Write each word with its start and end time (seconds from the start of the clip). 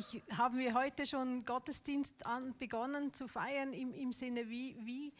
eigentlich 0.00 0.22
haben 0.36 0.58
wir 0.58 0.74
heute 0.74 1.06
schon 1.06 1.44
Gottesdienst 1.44 2.24
an, 2.24 2.54
begonnen 2.58 3.12
zu 3.12 3.28
feiern 3.28 3.72
im, 3.72 3.92
im 3.92 4.12
Sinne, 4.12 4.48
wie, 4.48 4.76
wie 4.80 5.12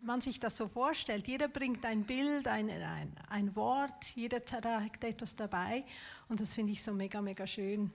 man 0.00 0.20
sich 0.20 0.40
das 0.40 0.56
so 0.56 0.66
vorstellt. 0.66 1.28
Jeder 1.28 1.48
bringt 1.48 1.84
ein 1.84 2.04
Bild, 2.04 2.48
ein, 2.48 2.68
ein, 2.68 3.12
ein 3.28 3.54
Wort, 3.54 4.04
jeder 4.16 4.44
trägt 4.44 5.04
etwas 5.04 5.36
dabei 5.36 5.84
und 6.28 6.40
das 6.40 6.54
finde 6.54 6.72
ich 6.72 6.82
so 6.82 6.92
mega, 6.92 7.22
mega 7.22 7.46
schön. 7.46 7.92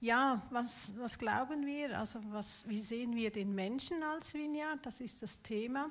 Ja, 0.00 0.46
was, 0.50 0.92
was 0.98 1.18
glauben 1.18 1.66
wir? 1.66 1.98
Also 1.98 2.20
was, 2.30 2.68
wie 2.68 2.78
sehen 2.78 3.16
wir 3.16 3.30
den 3.30 3.54
Menschen 3.54 4.02
als 4.02 4.34
Vineyard? 4.34 4.84
Das 4.84 5.00
ist 5.00 5.22
das 5.22 5.42
Thema. 5.42 5.90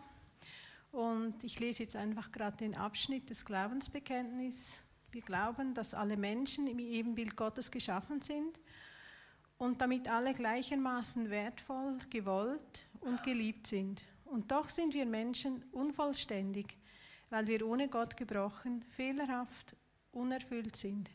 Und 0.92 1.44
ich 1.44 1.60
lese 1.60 1.84
jetzt 1.84 1.96
einfach 1.96 2.32
gerade 2.32 2.58
den 2.58 2.78
Abschnitt 2.78 3.30
des 3.30 3.44
Glaubensbekenntnisses. 3.44 4.82
Wir 5.12 5.22
glauben, 5.22 5.74
dass 5.74 5.94
alle 5.94 6.16
Menschen 6.16 6.68
im 6.68 6.80
Ebenbild 6.80 7.36
Gottes 7.36 7.70
geschaffen 7.70 8.22
sind 8.22 8.60
und 9.58 9.82
damit 9.82 10.08
alle 10.08 10.34
gleichermaßen 10.34 11.30
wertvoll, 11.30 11.98
gewollt 12.10 12.86
und 13.02 13.24
geliebt 13.24 13.68
sind. 13.68 14.04
Und 14.26 14.52
doch 14.52 14.70
sind 14.70 14.94
wir 14.94 15.06
Menschen 15.06 15.64
unvollständig, 15.72 16.78
weil 17.30 17.48
wir 17.48 17.66
ohne 17.66 17.88
Gott 17.88 18.18
gebrochen, 18.18 18.84
fehlerhaft, 18.96 19.76
unerfüllt 20.12 20.76
sind. 20.76 21.10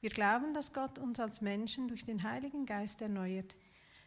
Wir 0.00 0.10
glauben, 0.10 0.54
dass 0.54 0.72
Gott 0.72 0.98
uns 0.98 1.18
als 1.18 1.40
Menschen 1.40 1.88
durch 1.88 2.04
den 2.04 2.22
Heiligen 2.22 2.66
Geist 2.66 3.02
erneuert, 3.02 3.54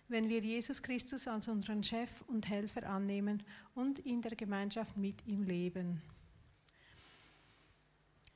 wenn 0.07 0.29
wir 0.29 0.39
Jesus 0.39 0.81
Christus 0.81 1.27
als 1.27 1.47
unseren 1.47 1.83
Chef 1.83 2.09
und 2.27 2.47
Helfer 2.49 2.87
annehmen 2.87 3.43
und 3.75 3.99
in 3.99 4.21
der 4.21 4.35
Gemeinschaft 4.35 4.95
mit 4.97 5.25
ihm 5.25 5.43
leben. 5.43 6.01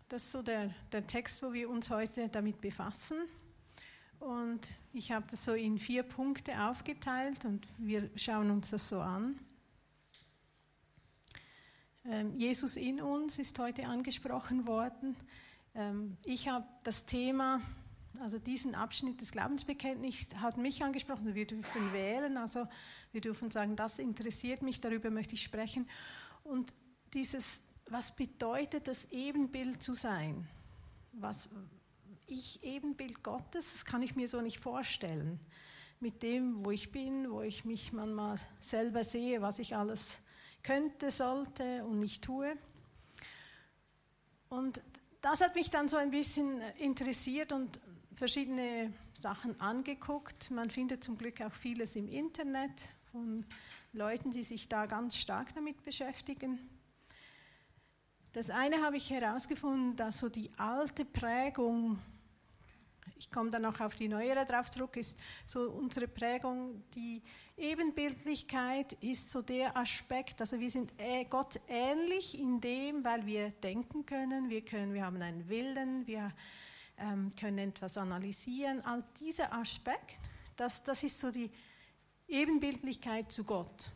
Das 0.09 0.23
ist 0.23 0.31
so 0.31 0.41
der, 0.41 0.73
der 0.91 1.05
Text, 1.07 1.41
wo 1.43 1.51
wir 1.51 1.69
uns 1.69 1.89
heute 1.89 2.29
damit 2.29 2.61
befassen. 2.61 3.17
Und 4.19 4.67
ich 4.93 5.11
habe 5.11 5.25
das 5.29 5.45
so 5.45 5.53
in 5.53 5.77
vier 5.77 6.03
Punkte 6.03 6.59
aufgeteilt 6.59 7.45
und 7.45 7.67
wir 7.77 8.09
schauen 8.15 8.49
uns 8.51 8.69
das 8.69 8.87
so 8.87 8.99
an. 8.99 9.39
Ähm, 12.05 12.37
Jesus 12.37 12.77
in 12.77 13.01
uns 13.01 13.39
ist 13.39 13.57
heute 13.59 13.85
angesprochen 13.87 14.67
worden. 14.67 15.15
Ähm, 15.73 16.17
ich 16.23 16.47
habe 16.47 16.65
das 16.83 17.05
Thema, 17.05 17.61
also 18.19 18.37
diesen 18.37 18.75
Abschnitt 18.75 19.21
des 19.21 19.31
Glaubensbekenntnisses 19.31 20.35
hat 20.39 20.57
mich 20.57 20.83
angesprochen. 20.83 21.35
Wir 21.35 21.47
dürfen 21.47 21.93
wählen, 21.93 22.37
also 22.37 22.67
wir 23.11 23.21
dürfen 23.21 23.49
sagen, 23.49 23.75
das 23.75 23.99
interessiert 23.99 24.61
mich, 24.61 24.81
darüber 24.81 25.09
möchte 25.09 25.33
ich 25.33 25.41
sprechen. 25.41 25.89
Und 26.43 26.73
dieses, 27.13 27.59
was 27.89 28.15
bedeutet 28.15 28.87
das 28.87 29.05
Ebenbild 29.11 29.81
zu 29.81 29.93
sein? 29.93 30.47
Was, 31.13 31.49
ich 32.27 32.63
Ebenbild 32.63 33.23
Gottes, 33.23 33.71
das 33.73 33.85
kann 33.85 34.01
ich 34.01 34.15
mir 34.15 34.27
so 34.27 34.41
nicht 34.41 34.59
vorstellen. 34.59 35.39
Mit 35.99 36.23
dem, 36.23 36.65
wo 36.65 36.71
ich 36.71 36.91
bin, 36.91 37.31
wo 37.31 37.41
ich 37.41 37.65
mich 37.65 37.93
manchmal 37.93 38.37
selber 38.59 39.03
sehe, 39.03 39.41
was 39.41 39.59
ich 39.59 39.75
alles 39.75 40.19
könnte, 40.63 41.11
sollte 41.11 41.85
und 41.85 41.99
nicht 41.99 42.23
tue. 42.23 42.57
Und 44.49 44.81
das 45.21 45.41
hat 45.41 45.55
mich 45.55 45.69
dann 45.69 45.87
so 45.87 45.97
ein 45.97 46.11
bisschen 46.11 46.61
interessiert 46.77 47.51
und 47.51 47.79
verschiedene 48.13 48.93
Sachen 49.19 49.59
angeguckt. 49.59 50.51
Man 50.51 50.69
findet 50.69 51.03
zum 51.03 51.17
Glück 51.17 51.41
auch 51.41 51.53
vieles 51.53 51.95
im 51.95 52.07
Internet 52.07 52.89
von 53.11 53.45
Leuten, 53.93 54.31
die 54.31 54.43
sich 54.43 54.67
da 54.67 54.85
ganz 54.85 55.17
stark 55.17 55.53
damit 55.55 55.83
beschäftigen. 55.83 56.59
Das 58.35 58.49
eine 58.49 58.81
habe 58.83 58.97
ich 58.97 59.09
herausgefunden, 59.09 59.95
dass 59.95 60.19
so 60.19 60.27
die 60.27 60.51
alte 60.57 61.05
Prägung 61.05 61.97
ich 63.17 63.31
komme 63.31 63.49
dann 63.49 63.61
noch 63.61 63.79
auf 63.79 63.95
die 63.95 64.09
neuere 64.09 64.45
drauf 64.45 64.69
zurück, 64.69 64.97
ist 64.97 65.17
so 65.47 65.71
unsere 65.71 66.05
Prägung, 66.05 66.83
die 66.93 67.21
Ebenbildlichkeit 67.55 68.91
ist 69.01 69.29
so 69.29 69.41
der 69.41 69.77
Aspekt, 69.77 70.41
also 70.41 70.59
wir 70.59 70.69
sind 70.69 70.91
Gott 71.29 71.61
ähnlich 71.69 72.37
in 72.37 72.59
dem, 72.59 73.05
weil 73.05 73.25
wir 73.25 73.51
denken 73.51 74.05
können, 74.05 74.49
wir, 74.49 74.65
können, 74.65 74.93
wir 74.93 75.05
haben 75.05 75.21
einen 75.21 75.47
Willen, 75.47 76.05
wir 76.05 76.33
ähm, 76.97 77.31
können 77.39 77.69
etwas 77.69 77.97
analysieren. 77.97 78.83
All 78.83 79.01
dieser 79.17 79.53
Aspekt, 79.53 80.17
das, 80.57 80.83
das 80.83 81.03
ist 81.03 81.17
so 81.17 81.31
die 81.31 81.49
Ebenbildlichkeit 82.27 83.31
zu 83.31 83.45
Gott. 83.45 83.91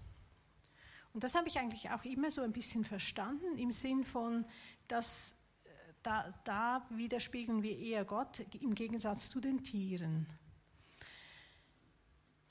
Und 1.14 1.24
das 1.24 1.36
habe 1.36 1.48
ich 1.48 1.58
eigentlich 1.60 1.90
auch 1.90 2.04
immer 2.06 2.32
so 2.32 2.42
ein 2.42 2.52
bisschen 2.52 2.86
verstanden 2.86 3.58
im 3.58 3.72
Sinn 3.72 4.04
von, 4.04 4.46
dass 4.88 5.34
da, 6.04 6.34
da 6.44 6.86
widerspiegeln 6.90 7.62
wir 7.64 7.78
eher 7.78 8.06
Gott 8.06 8.46
im 8.62 8.74
Gegensatz 8.76 9.30
zu 9.30 9.40
den 9.40 9.64
Tieren. 9.64 10.28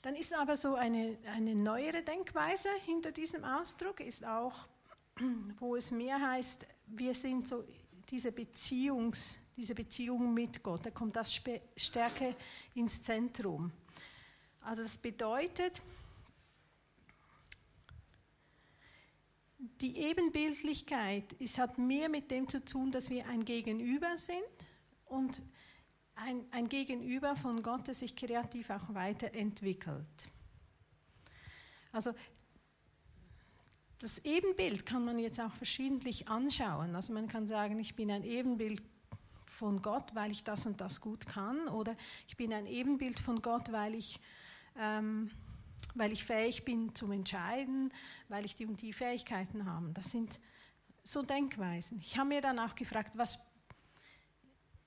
Dann 0.01 0.15
ist 0.15 0.33
aber 0.33 0.55
so 0.55 0.75
eine, 0.75 1.17
eine 1.25 1.55
neuere 1.55 2.03
Denkweise 2.03 2.69
hinter 2.85 3.11
diesem 3.11 3.43
Ausdruck, 3.43 3.99
ist 3.99 4.25
auch, 4.25 4.67
wo 5.59 5.75
es 5.75 5.91
mehr 5.91 6.19
heißt, 6.21 6.65
wir 6.87 7.13
sind 7.13 7.47
so 7.47 7.65
diese, 8.09 8.31
Beziehungs, 8.31 9.37
diese 9.57 9.75
Beziehung 9.75 10.33
mit 10.33 10.63
Gott, 10.63 10.85
da 10.85 10.91
kommt 10.91 11.15
das 11.15 11.41
stärker 11.75 12.33
ins 12.75 13.01
Zentrum. 13.01 13.71
Also 14.61 14.83
das 14.83 14.97
bedeutet, 14.97 15.81
die 19.59 19.97
Ebenbildlichkeit 19.97 21.35
es 21.39 21.57
hat 21.57 21.77
mehr 21.77 22.09
mit 22.09 22.31
dem 22.31 22.47
zu 22.47 22.63
tun, 22.63 22.91
dass 22.91 23.09
wir 23.09 23.27
ein 23.27 23.43
Gegenüber 23.43 24.17
sind 24.17 24.39
und 25.05 25.41
ein, 26.15 26.45
ein 26.51 26.69
Gegenüber 26.69 27.35
von 27.35 27.61
Gott, 27.61 27.87
das 27.87 27.99
sich 27.99 28.15
kreativ 28.15 28.69
auch 28.69 28.93
weiterentwickelt. 28.93 30.29
Also 31.91 32.13
das 33.99 34.19
Ebenbild 34.19 34.85
kann 34.85 35.03
man 35.03 35.19
jetzt 35.19 35.41
auch 35.41 35.51
verschiedentlich 35.53 36.29
anschauen. 36.29 36.95
Also 36.95 37.11
man 37.11 37.27
kann 37.27 37.47
sagen, 37.47 37.79
ich 37.79 37.95
bin 37.95 38.11
ein 38.11 38.23
Ebenbild 38.23 38.81
von 39.45 39.81
Gott, 39.81 40.15
weil 40.15 40.31
ich 40.31 40.45
das 40.45 40.65
und 40.65 40.79
das 40.79 41.01
gut 41.01 41.25
kann, 41.25 41.67
oder 41.67 41.97
ich 42.27 42.37
bin 42.37 42.53
ein 42.53 42.65
Ebenbild 42.65 43.19
von 43.19 43.41
Gott, 43.41 43.73
weil 43.73 43.95
ich 43.95 44.21
ähm, 44.77 45.29
weil 45.95 46.11
ich 46.11 46.23
fähig 46.23 46.65
bin 46.65 46.93
zum 46.95 47.11
Entscheiden, 47.11 47.93
weil 48.27 48.45
ich 48.45 48.55
die 48.55 48.65
und 48.65 48.81
die 48.81 48.93
Fähigkeiten 48.93 49.65
habe. 49.65 49.91
Das 49.93 50.11
sind 50.11 50.39
so 51.03 51.23
Denkweisen. 51.23 51.99
Ich 51.99 52.17
habe 52.17 52.29
mir 52.29 52.41
dann 52.41 52.59
auch 52.59 52.75
gefragt, 52.75 53.11
was, 53.15 53.39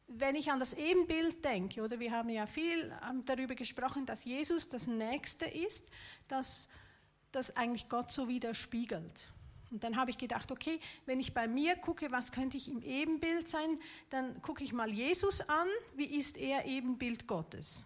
wenn 0.08 0.36
ich 0.36 0.50
an 0.50 0.60
das 0.60 0.74
Ebenbild 0.74 1.44
denke, 1.44 1.82
oder 1.82 1.98
wir 1.98 2.12
haben 2.12 2.28
ja 2.28 2.46
viel 2.46 2.92
ähm, 3.08 3.24
darüber 3.24 3.54
gesprochen, 3.54 4.06
dass 4.06 4.24
Jesus 4.24 4.68
das 4.68 4.86
Nächste 4.86 5.46
ist, 5.46 5.88
dass 6.28 6.68
das 7.32 7.56
eigentlich 7.56 7.88
Gott 7.88 8.12
so 8.12 8.28
widerspiegelt. 8.28 9.28
Und 9.72 9.82
dann 9.84 9.96
habe 9.96 10.10
ich 10.10 10.18
gedacht, 10.18 10.52
okay, 10.52 10.78
wenn 11.06 11.18
ich 11.18 11.32
bei 11.32 11.48
mir 11.48 11.76
gucke, 11.76 12.12
was 12.12 12.30
könnte 12.30 12.58
ich 12.58 12.68
im 12.68 12.82
Ebenbild 12.82 13.48
sein, 13.48 13.80
dann 14.10 14.40
gucke 14.42 14.62
ich 14.62 14.74
mal 14.74 14.92
Jesus 14.92 15.40
an, 15.48 15.66
wie 15.96 16.04
ist 16.04 16.36
er 16.36 16.66
Ebenbild 16.66 17.26
Gottes. 17.26 17.82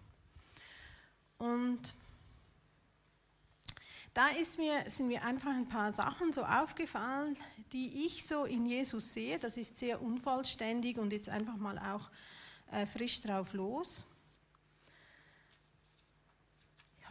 Und 1.37 1.93
da 4.17 4.29
mir, 4.57 4.89
sind 4.89 5.09
mir 5.09 5.23
einfach 5.23 5.51
ein 5.51 5.67
paar 5.67 5.93
Sachen 5.93 6.33
so 6.33 6.43
aufgefallen, 6.43 7.37
die 7.71 8.07
ich 8.07 8.25
so 8.25 8.45
in 8.45 8.65
Jesus 8.65 9.13
sehe. 9.13 9.37
Das 9.37 9.57
ist 9.57 9.77
sehr 9.77 10.01
unvollständig 10.01 10.97
und 10.97 11.13
jetzt 11.13 11.29
einfach 11.29 11.55
mal 11.55 11.77
auch 11.77 12.09
äh, 12.71 12.87
frisch 12.87 13.21
drauf 13.21 13.53
los. 13.53 14.07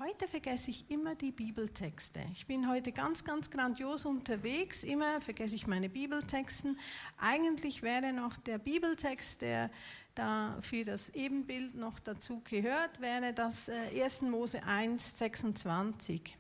Heute 0.01 0.27
vergesse 0.27 0.73
ich 0.73 0.91
immer 0.91 1.15
die 1.15 1.31
Bibeltexte. 1.31 2.27
Ich 2.33 2.49
bin 2.49 2.69
heute 2.69 2.91
ganz, 2.91 3.23
ganz 3.23 3.51
grandios 3.51 4.05
unterwegs. 4.05 4.83
Immer 4.83 5.21
vergesse 5.21 5.55
ich 5.55 5.69
meine 5.69 5.89
Bibeltexten. 5.89 6.77
Eigentlich 7.19 7.83
wäre 7.83 8.13
noch 8.13 8.37
der 8.37 8.59
Bibeltext, 8.59 9.43
der 9.43 9.71
da 10.17 10.59
für 10.61 10.85
das 10.85 11.11
Ebenbild 11.11 11.77
noch 11.77 12.01
dazu 12.01 12.43
gehört, 12.43 13.01
wäre 13.01 13.33
das 13.33 13.69
1. 13.69 14.23
Äh, 14.23 14.25
Mose 14.25 14.65
1, 14.65 15.19
26. 15.19 16.37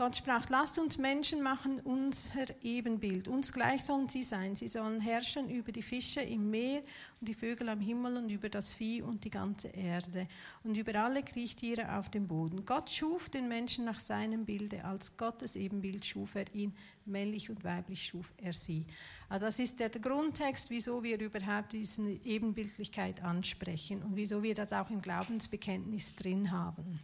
Gott 0.00 0.16
sprach, 0.16 0.48
lasst 0.48 0.78
uns 0.78 0.96
Menschen 0.96 1.42
machen, 1.42 1.78
unser 1.80 2.46
Ebenbild. 2.62 3.28
Uns 3.28 3.52
gleich 3.52 3.84
sollen 3.84 4.08
sie 4.08 4.22
sein. 4.22 4.56
Sie 4.56 4.66
sollen 4.66 4.98
herrschen 4.98 5.50
über 5.50 5.72
die 5.72 5.82
Fische 5.82 6.22
im 6.22 6.48
Meer 6.48 6.80
und 7.20 7.28
die 7.28 7.34
Vögel 7.34 7.68
am 7.68 7.82
Himmel 7.82 8.16
und 8.16 8.30
über 8.30 8.48
das 8.48 8.72
Vieh 8.72 9.02
und 9.02 9.24
die 9.24 9.30
ganze 9.30 9.68
Erde 9.68 10.26
und 10.64 10.74
über 10.74 10.94
alle 10.94 11.22
Kriechtiere 11.22 11.98
auf 11.98 12.08
dem 12.08 12.26
Boden. 12.26 12.64
Gott 12.64 12.88
schuf 12.88 13.28
den 13.28 13.46
Menschen 13.46 13.84
nach 13.84 14.00
seinem 14.00 14.46
Bilde. 14.46 14.86
Als 14.86 15.18
Gottes 15.18 15.54
Ebenbild 15.54 16.06
schuf 16.06 16.34
er 16.34 16.46
ihn. 16.54 16.74
Männlich 17.04 17.50
und 17.50 17.62
weiblich 17.62 18.06
schuf 18.06 18.32
er 18.38 18.54
sie. 18.54 18.86
Also 19.28 19.44
das 19.44 19.58
ist 19.58 19.80
der 19.80 19.90
Grundtext, 19.90 20.70
wieso 20.70 21.02
wir 21.02 21.20
überhaupt 21.20 21.74
diese 21.74 22.00
Ebenbildlichkeit 22.24 23.22
ansprechen 23.22 24.02
und 24.02 24.16
wieso 24.16 24.42
wir 24.42 24.54
das 24.54 24.72
auch 24.72 24.88
im 24.88 25.02
Glaubensbekenntnis 25.02 26.14
drin 26.14 26.50
haben. 26.50 27.00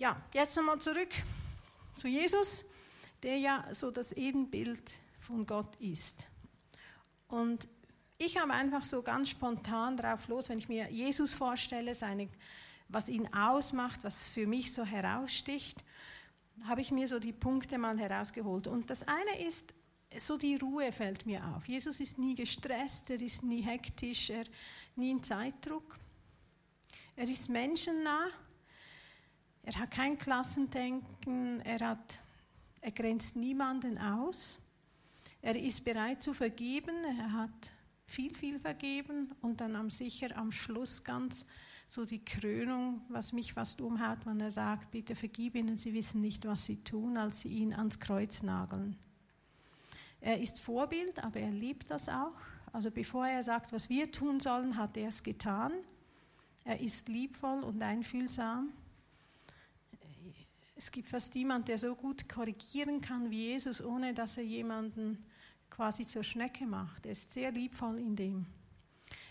Ja, 0.00 0.16
jetzt 0.32 0.56
nochmal 0.56 0.78
zurück 0.78 1.10
zu 1.96 2.08
Jesus, 2.08 2.64
der 3.22 3.36
ja 3.36 3.68
so 3.72 3.90
das 3.90 4.12
Ebenbild 4.12 4.94
von 5.18 5.44
Gott 5.44 5.76
ist. 5.76 6.26
Und 7.28 7.68
ich 8.16 8.38
habe 8.38 8.54
einfach 8.54 8.82
so 8.82 9.02
ganz 9.02 9.28
spontan 9.28 9.98
drauf 9.98 10.26
los, 10.28 10.48
wenn 10.48 10.56
ich 10.56 10.70
mir 10.70 10.90
Jesus 10.90 11.34
vorstelle, 11.34 11.94
seine, 11.94 12.30
was 12.88 13.10
ihn 13.10 13.30
ausmacht, 13.34 14.02
was 14.02 14.30
für 14.30 14.46
mich 14.46 14.72
so 14.72 14.86
heraussticht, 14.86 15.84
habe 16.64 16.80
ich 16.80 16.90
mir 16.90 17.06
so 17.06 17.18
die 17.18 17.34
Punkte 17.34 17.76
mal 17.76 17.98
herausgeholt. 17.98 18.68
Und 18.68 18.88
das 18.88 19.06
eine 19.06 19.46
ist, 19.46 19.74
so 20.16 20.38
die 20.38 20.56
Ruhe 20.56 20.92
fällt 20.92 21.26
mir 21.26 21.44
auf. 21.44 21.68
Jesus 21.68 22.00
ist 22.00 22.18
nie 22.18 22.34
gestresst, 22.34 23.10
er 23.10 23.20
ist 23.20 23.42
nie 23.42 23.60
hektisch, 23.60 24.30
er 24.30 24.44
nie 24.96 25.10
in 25.10 25.22
Zeitdruck. 25.22 25.98
Er 27.16 27.28
ist 27.28 27.50
menschennah, 27.50 28.28
er 29.62 29.78
hat 29.78 29.90
kein 29.90 30.18
Klassendenken, 30.18 31.60
er, 31.60 31.80
hat, 31.80 32.20
er 32.80 32.92
grenzt 32.92 33.36
niemanden 33.36 33.98
aus. 33.98 34.58
Er 35.42 35.56
ist 35.56 35.84
bereit 35.84 36.22
zu 36.22 36.34
vergeben, 36.34 37.04
er 37.04 37.32
hat 37.32 37.72
viel, 38.06 38.34
viel 38.34 38.58
vergeben 38.58 39.32
und 39.40 39.60
dann 39.60 39.76
am 39.76 39.90
sicher 39.90 40.36
am 40.36 40.52
Schluss 40.52 41.04
ganz 41.04 41.46
so 41.88 42.04
die 42.04 42.24
Krönung, 42.24 43.02
was 43.08 43.32
mich 43.32 43.52
fast 43.52 43.80
umhaut, 43.80 44.24
wenn 44.24 44.40
er 44.40 44.52
sagt, 44.52 44.92
bitte 44.92 45.16
vergib 45.16 45.56
ihnen, 45.56 45.76
sie 45.76 45.92
wissen 45.92 46.20
nicht, 46.20 46.46
was 46.46 46.64
sie 46.64 46.76
tun, 46.84 47.16
als 47.16 47.40
sie 47.40 47.48
ihn 47.48 47.72
ans 47.74 47.98
Kreuz 47.98 48.42
nageln. 48.42 48.96
Er 50.20 50.40
ist 50.40 50.60
Vorbild, 50.60 51.22
aber 51.24 51.40
er 51.40 51.50
liebt 51.50 51.90
das 51.90 52.08
auch. 52.08 52.36
Also 52.72 52.90
bevor 52.90 53.26
er 53.26 53.42
sagt, 53.42 53.72
was 53.72 53.88
wir 53.88 54.12
tun 54.12 54.38
sollen, 54.38 54.76
hat 54.76 54.96
er 54.96 55.08
es 55.08 55.22
getan. 55.22 55.72
Er 56.64 56.80
ist 56.80 57.08
liebvoll 57.08 57.64
und 57.64 57.82
einfühlsam. 57.82 58.72
Es 60.82 60.90
gibt 60.90 61.10
fast 61.10 61.34
niemanden, 61.34 61.66
der 61.66 61.76
so 61.76 61.94
gut 61.94 62.26
korrigieren 62.26 63.02
kann 63.02 63.30
wie 63.30 63.48
Jesus, 63.48 63.84
ohne 63.84 64.14
dass 64.14 64.38
er 64.38 64.44
jemanden 64.44 65.22
quasi 65.68 66.06
zur 66.06 66.24
Schnecke 66.24 66.64
macht. 66.64 67.04
Er 67.04 67.12
ist 67.12 67.34
sehr 67.34 67.52
liebvoll 67.52 67.98
in 67.98 68.16
dem. 68.16 68.46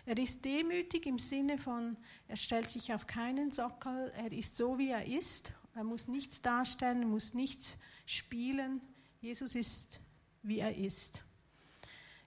Er 0.06 0.16
ist 0.20 0.46
demütig 0.46 1.08
im 1.08 1.18
Sinne 1.18 1.58
von, 1.58 1.98
er 2.28 2.36
stellt 2.36 2.70
sich 2.70 2.94
auf 2.94 3.08
keinen 3.08 3.50
Sockel, 3.50 4.14
er 4.16 4.32
ist 4.32 4.58
so, 4.58 4.78
wie 4.78 4.90
er 4.90 5.08
ist. 5.08 5.52
Er 5.74 5.84
muss 5.84 6.08
nichts 6.08 6.40
darstellen, 6.44 7.10
muss 7.10 7.34
nichts 7.34 7.78
spielen. 8.06 8.80
Jesus 9.20 9.56
ist, 9.56 10.00
wie 10.44 10.60
er 10.60 10.78
ist. 10.78 11.24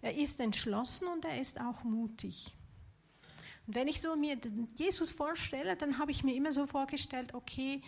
Er 0.01 0.17
ist 0.17 0.41
entschlossen 0.41 1.07
und 1.07 1.25
er 1.25 1.41
ist 1.41 1.61
auch 1.61 1.85
mutig. 1.85 2.53
Und 3.69 3.77
wenn 3.77 3.87
ich 3.87 4.01
so 4.01 4.17
mir 4.17 4.37
Jesus 4.75 5.13
vorstelle, 5.13 5.77
dann 5.77 5.99
habe 5.99 6.11
ich 6.11 6.25
mir 6.25 6.35
immer 6.35 6.51
so 6.51 6.67
vorgestellt, 6.67 7.35
okay, 7.35 7.83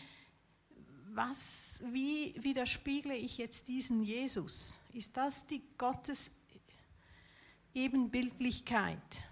was, 1.14 1.81
wie 1.93 2.34
widerspiegle 2.43 3.16
ich 3.16 3.38
jetzt 3.38 3.69
diesen 3.69 4.02
Jesus? 4.02 4.76
Ist 4.93 5.16
das 5.16 5.46
die 5.46 5.62
Gottes 5.78 6.31
Ebenbildlichkeit? 7.75 9.22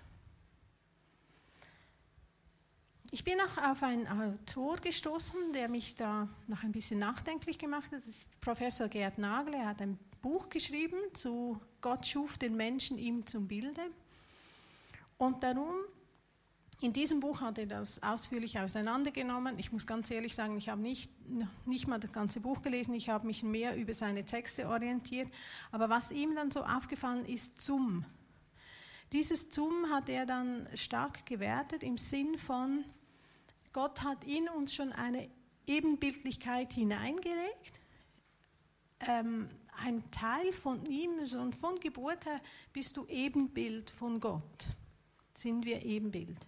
Ich 3.10 3.24
bin 3.24 3.38
auch 3.40 3.58
auf 3.58 3.82
einen 3.82 4.08
Autor 4.08 4.78
gestoßen, 4.78 5.52
der 5.52 5.68
mich 5.68 5.96
da 5.96 6.28
noch 6.46 6.62
ein 6.62 6.72
bisschen 6.72 6.98
nachdenklich 6.98 7.58
gemacht 7.58 7.92
hat. 7.92 7.98
Das 7.98 8.06
ist 8.06 8.40
Professor 8.40 8.88
Gerd 8.88 9.18
Nagel. 9.18 9.54
Er 9.54 9.66
hat 9.66 9.82
ein 9.82 9.98
Buch 10.22 10.48
geschrieben 10.48 10.98
zu 11.12 11.60
Gott 11.82 12.06
schuf 12.06 12.38
den 12.38 12.56
Menschen 12.56 12.96
ihm 12.96 13.26
zum 13.26 13.48
Bilde. 13.48 13.82
Und 15.18 15.42
darum 15.42 15.74
in 16.82 16.92
diesem 16.92 17.20
Buch 17.20 17.40
hat 17.40 17.58
er 17.58 17.66
das 17.66 18.02
ausführlich 18.02 18.58
auseinandergenommen. 18.58 19.58
Ich 19.58 19.72
muss 19.72 19.86
ganz 19.86 20.10
ehrlich 20.10 20.34
sagen, 20.34 20.56
ich 20.56 20.68
habe 20.68 20.80
nicht, 20.80 21.10
nicht 21.66 21.86
mal 21.86 22.00
das 22.00 22.12
ganze 22.12 22.40
Buch 22.40 22.62
gelesen, 22.62 22.94
ich 22.94 23.08
habe 23.08 23.26
mich 23.26 23.42
mehr 23.42 23.76
über 23.76 23.94
seine 23.94 24.24
Texte 24.24 24.68
orientiert. 24.68 25.28
Aber 25.70 25.88
was 25.88 26.10
ihm 26.10 26.34
dann 26.34 26.50
so 26.50 26.64
aufgefallen 26.64 27.24
ist, 27.26 27.60
zum. 27.60 28.04
Dieses 29.12 29.50
zum 29.50 29.90
hat 29.90 30.08
er 30.08 30.26
dann 30.26 30.66
stark 30.74 31.26
gewertet 31.26 31.82
im 31.82 31.98
Sinn 31.98 32.38
von, 32.38 32.84
Gott 33.72 34.02
hat 34.02 34.24
in 34.24 34.48
uns 34.48 34.74
schon 34.74 34.92
eine 34.92 35.28
Ebenbildlichkeit 35.66 36.72
hineingelegt. 36.72 37.80
Ähm, 39.00 39.48
ein 39.84 40.10
Teil 40.10 40.52
von 40.52 40.84
ihm, 40.86 41.26
von 41.52 41.78
Geburt 41.80 42.26
her 42.26 42.40
bist 42.72 42.96
du 42.96 43.06
Ebenbild 43.06 43.90
von 43.90 44.20
Gott. 44.20 44.68
Sind 45.34 45.64
wir 45.64 45.82
Ebenbild. 45.82 46.46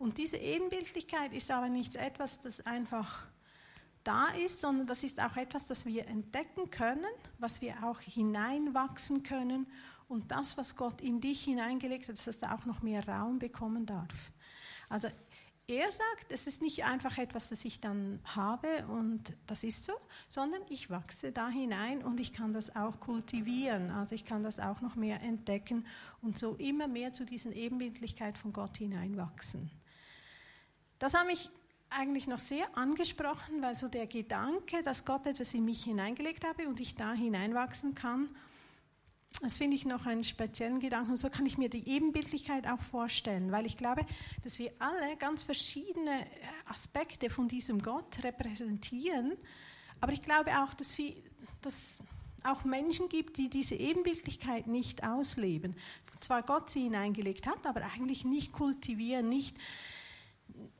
Und 0.00 0.16
diese 0.16 0.38
Ebenbildlichkeit 0.38 1.34
ist 1.34 1.50
aber 1.50 1.68
nicht 1.68 1.94
etwas, 1.94 2.40
das 2.40 2.64
einfach 2.64 3.26
da 4.02 4.28
ist, 4.28 4.62
sondern 4.62 4.86
das 4.86 5.04
ist 5.04 5.20
auch 5.20 5.36
etwas, 5.36 5.66
das 5.66 5.84
wir 5.84 6.06
entdecken 6.06 6.70
können, 6.70 7.04
was 7.38 7.60
wir 7.60 7.84
auch 7.84 8.00
hineinwachsen 8.00 9.22
können 9.22 9.66
und 10.08 10.30
das, 10.30 10.56
was 10.56 10.74
Gott 10.74 11.02
in 11.02 11.20
dich 11.20 11.44
hineingelegt 11.44 12.08
hat, 12.08 12.16
dass 12.16 12.24
das 12.24 12.42
auch 12.50 12.64
noch 12.64 12.80
mehr 12.80 13.06
Raum 13.06 13.38
bekommen 13.38 13.84
darf. 13.84 14.32
Also 14.88 15.08
er 15.66 15.90
sagt, 15.90 16.30
es 16.30 16.46
ist 16.46 16.62
nicht 16.62 16.82
einfach 16.82 17.18
etwas, 17.18 17.50
das 17.50 17.62
ich 17.66 17.82
dann 17.82 18.20
habe 18.24 18.86
und 18.86 19.36
das 19.46 19.64
ist 19.64 19.84
so, 19.84 19.92
sondern 20.30 20.62
ich 20.70 20.88
wachse 20.88 21.30
da 21.30 21.50
hinein 21.50 22.02
und 22.02 22.20
ich 22.20 22.32
kann 22.32 22.54
das 22.54 22.74
auch 22.74 23.00
kultivieren. 23.00 23.90
Also 23.90 24.14
ich 24.14 24.24
kann 24.24 24.44
das 24.44 24.60
auch 24.60 24.80
noch 24.80 24.96
mehr 24.96 25.20
entdecken 25.20 25.86
und 26.22 26.38
so 26.38 26.54
immer 26.54 26.88
mehr 26.88 27.12
zu 27.12 27.26
diesen 27.26 27.52
Ebenbildlichkeit 27.52 28.38
von 28.38 28.54
Gott 28.54 28.78
hineinwachsen. 28.78 29.70
Das 31.00 31.14
hat 31.14 31.26
mich 31.26 31.50
eigentlich 31.88 32.28
noch 32.28 32.40
sehr 32.40 32.76
angesprochen, 32.76 33.62
weil 33.62 33.74
so 33.74 33.88
der 33.88 34.06
Gedanke, 34.06 34.82
dass 34.82 35.04
Gott 35.04 35.26
etwas 35.26 35.52
in 35.54 35.64
mich 35.64 35.82
hineingelegt 35.82 36.44
habe 36.44 36.68
und 36.68 36.78
ich 36.78 36.94
da 36.94 37.12
hineinwachsen 37.12 37.94
kann, 37.94 38.28
das 39.42 39.56
finde 39.56 39.76
ich 39.76 39.86
noch 39.86 40.06
einen 40.06 40.24
speziellen 40.24 40.80
Gedanken. 40.80 41.12
Und 41.12 41.16
so 41.16 41.30
kann 41.30 41.46
ich 41.46 41.56
mir 41.56 41.70
die 41.70 41.88
Ebenbildlichkeit 41.88 42.66
auch 42.66 42.82
vorstellen, 42.82 43.50
weil 43.50 43.64
ich 43.64 43.76
glaube, 43.76 44.04
dass 44.42 44.58
wir 44.58 44.72
alle 44.78 45.16
ganz 45.16 45.42
verschiedene 45.42 46.26
äh, 46.26 46.26
Aspekte 46.68 47.30
von 47.30 47.48
diesem 47.48 47.80
Gott 47.80 48.22
repräsentieren. 48.22 49.36
Aber 50.00 50.12
ich 50.12 50.20
glaube 50.20 50.50
auch, 50.58 50.74
dass 50.74 50.98
es 51.64 52.00
auch 52.42 52.64
Menschen 52.64 53.08
gibt, 53.08 53.38
die 53.38 53.48
diese 53.48 53.76
Ebenbildlichkeit 53.76 54.66
nicht 54.66 55.04
ausleben. 55.04 55.76
Zwar 56.20 56.42
Gott 56.42 56.68
sie 56.68 56.82
hineingelegt 56.82 57.46
hat, 57.46 57.66
aber 57.66 57.82
eigentlich 57.82 58.24
nicht 58.26 58.52
kultivieren, 58.52 59.28
nicht 59.28 59.56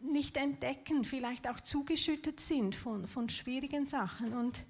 nicht 0.01 0.37
entdecken, 0.37 1.05
vielleicht 1.05 1.49
auch 1.49 1.61
zugeschüttet 1.61 2.41
sind 2.41 2.75
von, 2.75 3.07
von 3.07 3.29
schwierigen 3.29 3.87
Sachen. 3.87 4.33
Und 4.33 4.67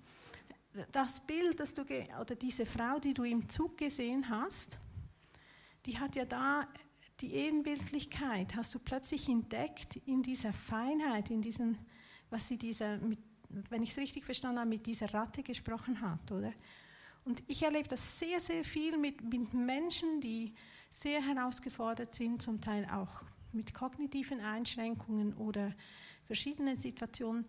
das 0.92 1.20
Bild, 1.20 1.60
das 1.60 1.74
du 1.74 1.82
oder 1.82 2.34
diese 2.34 2.66
Frau, 2.66 2.98
die 2.98 3.14
du 3.14 3.24
im 3.24 3.48
Zug 3.48 3.78
gesehen 3.78 4.28
hast, 4.28 4.78
die 5.86 5.98
hat 5.98 6.16
ja 6.16 6.24
da 6.24 6.68
die 7.20 7.34
Ebenbildlichkeit, 7.34 8.54
hast 8.56 8.74
du 8.74 8.78
plötzlich 8.78 9.28
entdeckt 9.28 9.96
in 10.06 10.22
dieser 10.22 10.52
Feinheit, 10.52 11.30
in 11.30 11.42
diesem, 11.42 11.76
was 12.30 12.48
sie 12.48 12.56
dieser, 12.56 12.98
mit, 12.98 13.18
wenn 13.48 13.82
ich 13.82 13.90
es 13.90 13.98
richtig 13.98 14.24
verstanden 14.24 14.60
habe, 14.60 14.70
mit 14.70 14.86
dieser 14.86 15.12
Ratte 15.12 15.42
gesprochen 15.42 16.00
hat, 16.00 16.30
oder? 16.32 16.52
Und 17.24 17.42
ich 17.46 17.62
erlebe 17.62 17.88
das 17.88 18.18
sehr, 18.18 18.40
sehr 18.40 18.64
viel 18.64 18.96
mit, 18.96 19.22
mit 19.22 19.52
Menschen, 19.52 20.20
die 20.20 20.54
sehr 20.90 21.20
herausgefordert 21.20 22.14
sind, 22.14 22.40
zum 22.40 22.60
Teil 22.60 22.86
auch 22.86 23.22
mit 23.52 23.74
kognitiven 23.74 24.40
Einschränkungen 24.40 25.34
oder 25.34 25.72
verschiedenen 26.24 26.78
Situationen, 26.78 27.46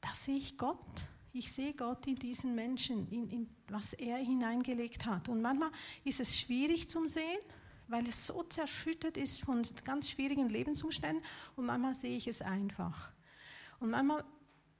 da 0.00 0.14
sehe 0.14 0.36
ich 0.36 0.56
Gott. 0.56 1.08
Ich 1.32 1.52
sehe 1.52 1.74
Gott 1.74 2.06
in 2.06 2.16
diesen 2.16 2.54
Menschen, 2.54 3.10
in, 3.10 3.28
in 3.28 3.50
was 3.68 3.92
er 3.94 4.18
hineingelegt 4.18 5.04
hat. 5.04 5.28
Und 5.28 5.42
manchmal 5.42 5.72
ist 6.04 6.20
es 6.20 6.38
schwierig 6.38 6.88
zum 6.88 7.08
Sehen, 7.08 7.40
weil 7.88 8.06
es 8.08 8.26
so 8.26 8.44
zerschüttet 8.44 9.16
ist 9.16 9.40
von 9.40 9.66
ganz 9.84 10.08
schwierigen 10.08 10.48
Lebensumständen. 10.48 11.24
Und 11.56 11.66
manchmal 11.66 11.94
sehe 11.94 12.16
ich 12.16 12.28
es 12.28 12.40
einfach. 12.40 13.10
Und 13.80 13.90
manchmal 13.90 14.24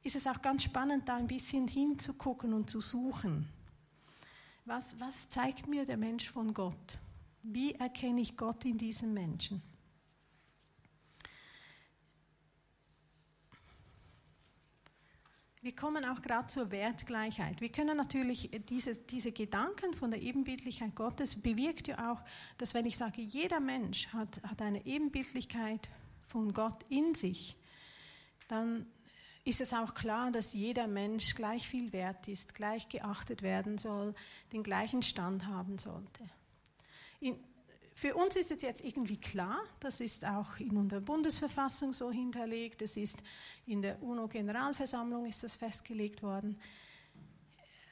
ist 0.05 0.17
es 0.17 0.27
auch 0.27 0.41
ganz 0.43 0.63
spannend, 0.63 1.09
da 1.09 1.17
ein 1.17 1.27
bisschen 1.27 1.67
hinzugucken 1.67 2.53
und 2.53 2.71
zu 2.71 2.81
suchen. 2.81 3.49
Was, 4.65 4.99
was 5.01 5.29
zeigt 5.29 5.67
mir 5.67 5.85
der 5.85 5.97
Mensch 5.97 6.31
von 6.31 6.55
Gott? 6.55 6.99
Wie 7.43 7.75
erkenne 7.75 8.21
ich 8.21 8.37
Gott 8.37 8.65
in 8.65 8.79
diesem 8.79 9.13
Menschen? 9.13 9.61
Wir 15.65 15.75
kommen 15.75 16.05
auch 16.05 16.21
gerade 16.21 16.47
zur 16.49 16.71
Wertgleichheit. 16.71 17.63
Wir 17.63 17.71
können 17.71 17.97
natürlich 17.97 18.51
diese, 18.69 18.97
diese 18.97 19.33
Gedanken 19.33 19.95
von 19.95 20.11
der 20.11 20.21
Ebenbildlichkeit 20.21 20.95
Gottes 20.95 21.37
bewirkt 21.37 21.89
ja 21.89 22.13
auch, 22.13 22.23
dass 22.59 22.75
wenn 22.75 22.85
ich 22.85 22.99
sage, 22.99 23.23
jeder 23.23 23.61
Mensch 23.61 24.09
hat, 24.09 24.43
hat 24.43 24.61
eine 24.61 24.85
Ebenbildlichkeit 24.85 25.89
von 26.29 26.53
Gott 26.53 26.85
in 26.91 27.15
sich, 27.15 27.57
dann 28.49 28.85
ist 29.47 29.63
es 29.63 29.73
auch 29.73 29.95
klar, 29.95 30.31
dass 30.31 30.53
jeder 30.53 30.87
Mensch 30.87 31.35
gleich 31.35 31.67
viel 31.67 31.95
wert 31.95 32.29
ist, 32.29 32.55
gleich 32.55 32.91
geachtet 32.91 33.41
werden 33.41 33.79
soll, 33.79 34.15
den 34.53 34.65
gleichen 34.65 35.03
Stand 35.03 35.47
haben 35.47 35.79
sollte. 35.79 36.29
In, 37.21 37.39
für 38.05 38.15
uns 38.17 38.37
ist 38.37 38.51
es 38.51 38.61
jetzt 38.61 38.85
irgendwie 38.85 39.17
klar, 39.17 39.65
das 39.81 39.99
ist 39.99 40.27
auch 40.27 40.59
in 40.59 40.77
unserer 40.77 41.01
Bundesverfassung 41.01 41.95
so 41.95 42.11
hinterlegt, 42.11 42.83
es 42.83 42.99
ist 42.99 43.23
in 43.65 43.81
der 43.81 44.03
UNO-Generalversammlung 44.03 45.25
ist 45.25 45.43
das 45.43 45.57
festgelegt 45.57 46.23
worden. 46.23 46.61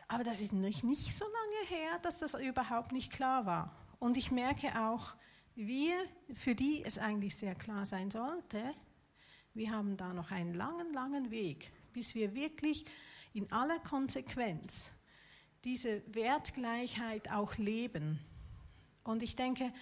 Aber 0.09 0.23
das 0.23 0.42
ist 0.42 0.52
nicht, 0.52 0.85
nicht 0.85 1.16
so 1.16 1.25
lange 1.25 1.66
her, 1.66 1.99
dass 2.02 2.19
das 2.19 2.35
überhaupt 2.35 2.92
nicht 2.92 3.11
klar 3.11 3.47
war. 3.47 3.75
Und 4.00 4.19
ich 4.19 4.31
merke 4.31 4.78
auch, 4.78 5.14
wir, 5.54 5.95
für 6.35 6.54
die 6.54 6.85
es 6.85 6.99
eigentlich 6.99 7.35
sehr 7.35 7.54
klar 7.54 7.87
sein 7.87 8.11
sollte, 8.11 8.75
wir 9.54 9.71
haben 9.71 9.97
da 9.97 10.12
noch 10.12 10.31
einen 10.31 10.52
langen, 10.52 10.92
langen 10.92 11.31
Weg, 11.31 11.73
bis 11.95 12.14
wir 12.14 12.35
wirklich 12.35 12.85
in 13.33 13.50
aller 13.50 13.78
Konsequenz 13.78 14.92
diese 15.64 16.02
Wertgleichheit 16.14 17.31
auch 17.31 17.57
leben. 17.57 18.19
Und 19.04 19.23
ich 19.23 19.37
denke, 19.37 19.73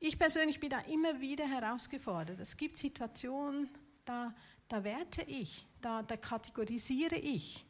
ich 0.00 0.18
persönlich 0.18 0.60
bin 0.60 0.70
da 0.70 0.80
immer 0.80 1.20
wieder 1.20 1.46
herausgefordert. 1.46 2.38
Es 2.40 2.56
gibt 2.56 2.78
Situationen, 2.78 3.68
da, 4.04 4.34
da 4.68 4.84
werte 4.84 5.22
ich, 5.22 5.66
da, 5.80 6.02
da 6.02 6.16
kategorisiere 6.16 7.16
ich. 7.16 7.66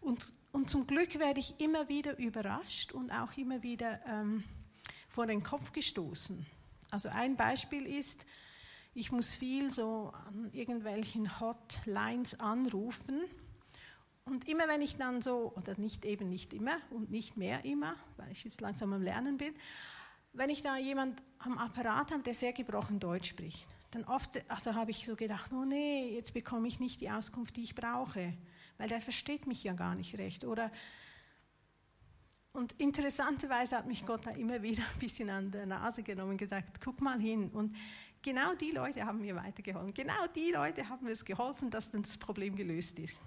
Und, 0.00 0.32
und 0.52 0.70
zum 0.70 0.86
Glück 0.86 1.18
werde 1.18 1.40
ich 1.40 1.60
immer 1.60 1.88
wieder 1.88 2.18
überrascht 2.18 2.92
und 2.92 3.10
auch 3.10 3.36
immer 3.36 3.62
wieder 3.62 4.00
ähm, 4.06 4.44
vor 5.08 5.26
den 5.26 5.42
Kopf 5.42 5.72
gestoßen. 5.72 6.46
Also 6.90 7.08
ein 7.08 7.36
Beispiel 7.36 7.86
ist, 7.86 8.26
ich 8.94 9.12
muss 9.12 9.34
viel 9.34 9.70
so 9.70 10.12
an 10.26 10.50
irgendwelchen 10.52 11.40
Hotlines 11.40 12.38
anrufen. 12.40 13.20
Und 14.24 14.48
immer 14.48 14.66
wenn 14.68 14.82
ich 14.82 14.96
dann 14.96 15.22
so, 15.22 15.52
oder 15.56 15.78
nicht 15.78 16.04
eben 16.04 16.28
nicht 16.28 16.52
immer 16.52 16.78
und 16.90 17.10
nicht 17.10 17.36
mehr 17.36 17.64
immer, 17.64 17.94
weil 18.16 18.32
ich 18.32 18.44
jetzt 18.44 18.60
langsam 18.60 18.92
am 18.92 19.02
Lernen 19.02 19.36
bin, 19.36 19.54
wenn 20.32 20.50
ich 20.50 20.62
da 20.62 20.76
jemand 20.76 21.22
am 21.38 21.58
Apparat 21.58 22.12
habe, 22.12 22.22
der 22.22 22.34
sehr 22.34 22.52
gebrochen 22.52 23.00
Deutsch 23.00 23.30
spricht, 23.30 23.66
dann 23.90 24.04
oft, 24.04 24.40
also 24.48 24.74
habe 24.74 24.92
ich 24.92 25.04
so 25.04 25.16
gedacht, 25.16 25.52
oh 25.52 25.64
nee, 25.64 26.14
jetzt 26.14 26.32
bekomme 26.32 26.68
ich 26.68 26.78
nicht 26.78 27.00
die 27.00 27.10
Auskunft, 27.10 27.56
die 27.56 27.62
ich 27.62 27.74
brauche, 27.74 28.34
weil 28.78 28.88
der 28.88 29.00
versteht 29.00 29.46
mich 29.46 29.64
ja 29.64 29.72
gar 29.72 29.94
nicht 29.94 30.16
recht. 30.16 30.44
Oder 30.44 30.70
und 32.52 32.72
interessanterweise 32.74 33.76
hat 33.76 33.86
mich 33.86 34.04
Gott 34.04 34.26
da 34.26 34.30
immer 34.32 34.60
wieder 34.62 34.82
ein 34.82 34.98
bisschen 34.98 35.30
an 35.30 35.50
der 35.50 35.66
Nase 35.66 36.02
genommen 36.02 36.32
und 36.32 36.36
gesagt, 36.36 36.80
guck 36.82 37.00
mal 37.00 37.20
hin. 37.20 37.48
Und 37.50 37.76
genau 38.22 38.54
die 38.54 38.72
Leute 38.72 39.04
haben 39.04 39.20
mir 39.20 39.36
weitergeholfen. 39.36 39.94
Genau 39.94 40.26
die 40.34 40.50
Leute 40.50 40.88
haben 40.88 41.04
mir 41.04 41.12
es 41.12 41.24
geholfen, 41.24 41.70
dass 41.70 41.90
dann 41.90 42.02
das 42.02 42.18
Problem 42.18 42.56
gelöst 42.56 42.98
ist. 42.98 43.20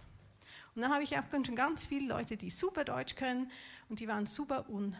Und 0.75 0.81
dann 0.81 0.91
habe 0.91 1.03
ich 1.03 1.17
auch 1.17 1.23
schon 1.31 1.55
ganz 1.55 1.85
viele 1.85 2.07
Leute, 2.07 2.35
die 2.35 2.49
super 2.49 2.83
Deutsch 2.83 3.15
können 3.15 3.49
und 3.89 3.99
die 3.99 4.07
waren 4.07 4.25
super 4.25 4.69
un, 4.69 4.95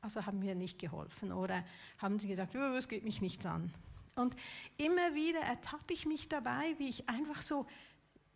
also 0.00 0.24
haben 0.26 0.38
mir 0.38 0.54
nicht 0.54 0.78
geholfen 0.78 1.32
oder 1.32 1.64
haben 1.98 2.18
sie 2.18 2.28
gesagt, 2.28 2.54
es 2.54 2.88
geht 2.88 3.04
mich 3.04 3.20
nichts 3.20 3.44
an. 3.46 3.72
Und 4.16 4.36
immer 4.76 5.14
wieder 5.14 5.40
ertappe 5.40 5.92
ich 5.92 6.06
mich 6.06 6.28
dabei, 6.28 6.74
wie 6.78 6.88
ich 6.88 7.08
einfach 7.08 7.42
so 7.42 7.66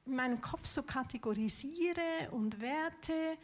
in 0.07 0.17
meinem 0.17 0.41
Kopf 0.41 0.67
so 0.67 0.83
kategorisiere 0.83 2.31
und 2.31 2.61
werte 2.61 3.39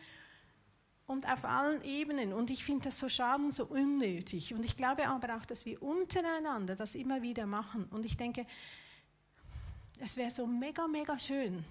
und 1.07 1.29
auf 1.29 1.45
allen 1.45 1.83
Ebenen. 1.83 2.33
Und 2.33 2.51
ich 2.51 2.65
finde 2.65 2.85
das 2.85 2.99
so 2.99 3.09
schade 3.09 3.43
und 3.43 3.53
so 3.53 3.67
unnötig. 3.67 4.55
Und 4.55 4.65
ich 4.65 4.77
glaube 4.77 5.09
aber 5.09 5.37
auch, 5.37 5.45
dass 5.45 5.67
wir 5.67 5.83
untereinander 5.83 6.77
das 6.77 6.95
immer 6.95 7.23
wieder 7.23 7.47
machen. 7.47 7.85
Und 7.91 8.05
ich 8.05 8.17
denke, 8.17 8.47
es 9.99 10.17
wäre 10.17 10.31
so 10.31 10.47
mega, 10.47 10.87
mega 10.87 11.19
schön, 11.19 11.65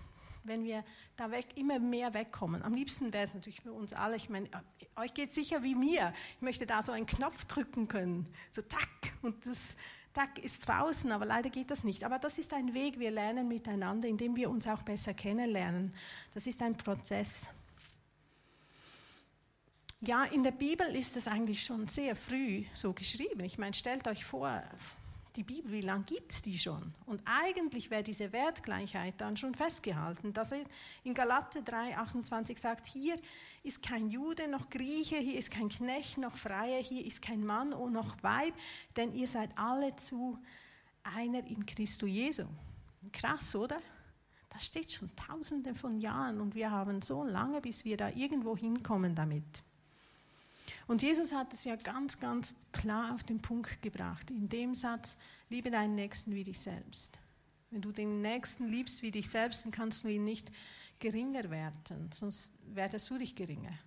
wenn 0.49 0.65
wir 0.65 0.83
da 1.15 1.31
weg, 1.31 1.45
immer 1.55 1.79
mehr 1.79 2.13
wegkommen. 2.13 2.61
Am 2.63 2.73
liebsten 2.73 3.13
wäre 3.13 3.27
es 3.27 3.33
natürlich 3.33 3.61
für 3.61 3.71
uns 3.71 3.93
alle, 3.93 4.17
ich 4.17 4.29
meine, 4.29 4.49
euch 4.97 5.13
geht 5.13 5.33
sicher 5.33 5.63
wie 5.63 5.75
mir. 5.75 6.13
Ich 6.35 6.41
möchte 6.41 6.65
da 6.65 6.81
so 6.81 6.91
einen 6.91 7.05
Knopf 7.05 7.45
drücken 7.45 7.87
können, 7.87 8.27
so 8.51 8.61
tack, 8.61 8.89
und 9.21 9.45
das 9.45 9.59
tack 10.13 10.39
ist 10.39 10.67
draußen, 10.67 11.11
aber 11.11 11.25
leider 11.25 11.49
geht 11.49 11.71
das 11.71 11.83
nicht. 11.83 12.03
Aber 12.03 12.19
das 12.19 12.37
ist 12.37 12.53
ein 12.53 12.73
Weg, 12.73 12.99
wir 12.99 13.11
lernen 13.11 13.47
miteinander, 13.47 14.07
indem 14.07 14.35
wir 14.35 14.49
uns 14.49 14.67
auch 14.67 14.81
besser 14.81 15.13
kennenlernen. 15.13 15.93
Das 16.33 16.47
ist 16.47 16.61
ein 16.61 16.75
Prozess. 16.75 17.47
Ja, 20.01 20.23
in 20.23 20.43
der 20.43 20.51
Bibel 20.51 20.87
ist 20.95 21.17
es 21.17 21.27
eigentlich 21.27 21.63
schon 21.63 21.87
sehr 21.87 22.15
früh 22.15 22.63
so 22.73 22.93
geschrieben. 22.93 23.43
Ich 23.43 23.57
meine, 23.57 23.73
stellt 23.73 24.07
euch 24.07 24.23
vor, 24.23 24.63
die 25.35 25.43
Bibel, 25.43 25.71
wie 25.71 25.81
lange 25.81 26.03
gibt 26.05 26.31
es 26.31 26.41
die 26.41 26.57
schon? 26.57 26.93
Und 27.05 27.21
eigentlich 27.25 27.89
wäre 27.89 28.03
diese 28.03 28.31
Wertgleichheit 28.31 29.15
dann 29.19 29.37
schon 29.37 29.55
festgehalten. 29.55 30.33
Dass 30.33 30.51
er 30.51 30.63
in 31.03 31.13
Galate 31.13 31.61
3, 31.63 31.97
28 31.97 32.59
sagt, 32.59 32.87
hier 32.87 33.15
ist 33.63 33.81
kein 33.81 34.09
Jude 34.09 34.47
noch 34.47 34.69
Grieche, 34.69 35.17
hier 35.17 35.37
ist 35.37 35.51
kein 35.51 35.69
Knecht 35.69 36.17
noch 36.17 36.35
Freier, 36.35 36.81
hier 36.81 37.05
ist 37.05 37.21
kein 37.21 37.45
Mann 37.45 37.69
noch 37.69 38.21
Weib, 38.23 38.53
denn 38.95 39.13
ihr 39.13 39.27
seid 39.27 39.51
alle 39.57 39.95
zu 39.97 40.37
einer 41.03 41.45
in 41.45 41.65
Christo 41.65 42.05
Jesu. 42.05 42.43
Krass, 43.11 43.55
oder? 43.55 43.81
Das 44.49 44.65
steht 44.65 44.91
schon 44.91 45.11
tausende 45.15 45.75
von 45.75 45.99
Jahren 45.99 46.41
und 46.41 46.55
wir 46.55 46.71
haben 46.71 47.01
so 47.01 47.23
lange, 47.23 47.61
bis 47.61 47.85
wir 47.85 47.97
da 47.97 48.09
irgendwo 48.09 48.57
hinkommen 48.57 49.15
damit. 49.15 49.63
Und 50.89 51.03
Jesus 51.03 51.31
hat 51.31 51.53
es 51.53 51.65
ja 51.65 51.75
ganz, 51.75 52.19
ganz 52.19 52.55
klar 52.71 53.13
auf 53.13 53.21
den 53.21 53.39
Punkt 53.39 53.79
gebracht, 53.83 54.31
in 54.31 54.49
dem 54.49 54.73
Satz, 54.73 55.15
liebe 55.47 55.69
deinen 55.69 55.93
Nächsten 55.93 56.33
wie 56.33 56.43
dich 56.43 56.57
selbst. 56.57 57.19
Wenn 57.69 57.83
du 57.83 57.91
den 57.91 58.23
Nächsten 58.23 58.67
liebst 58.67 59.03
wie 59.03 59.11
dich 59.11 59.29
selbst, 59.29 59.63
dann 59.63 59.71
kannst 59.71 60.03
du 60.03 60.07
ihn 60.07 60.23
nicht 60.23 60.51
geringer 60.97 61.51
werden, 61.51 62.09
sonst 62.15 62.51
werdest 62.73 63.07
du 63.11 63.19
dich 63.19 63.35
geringer. 63.35 63.77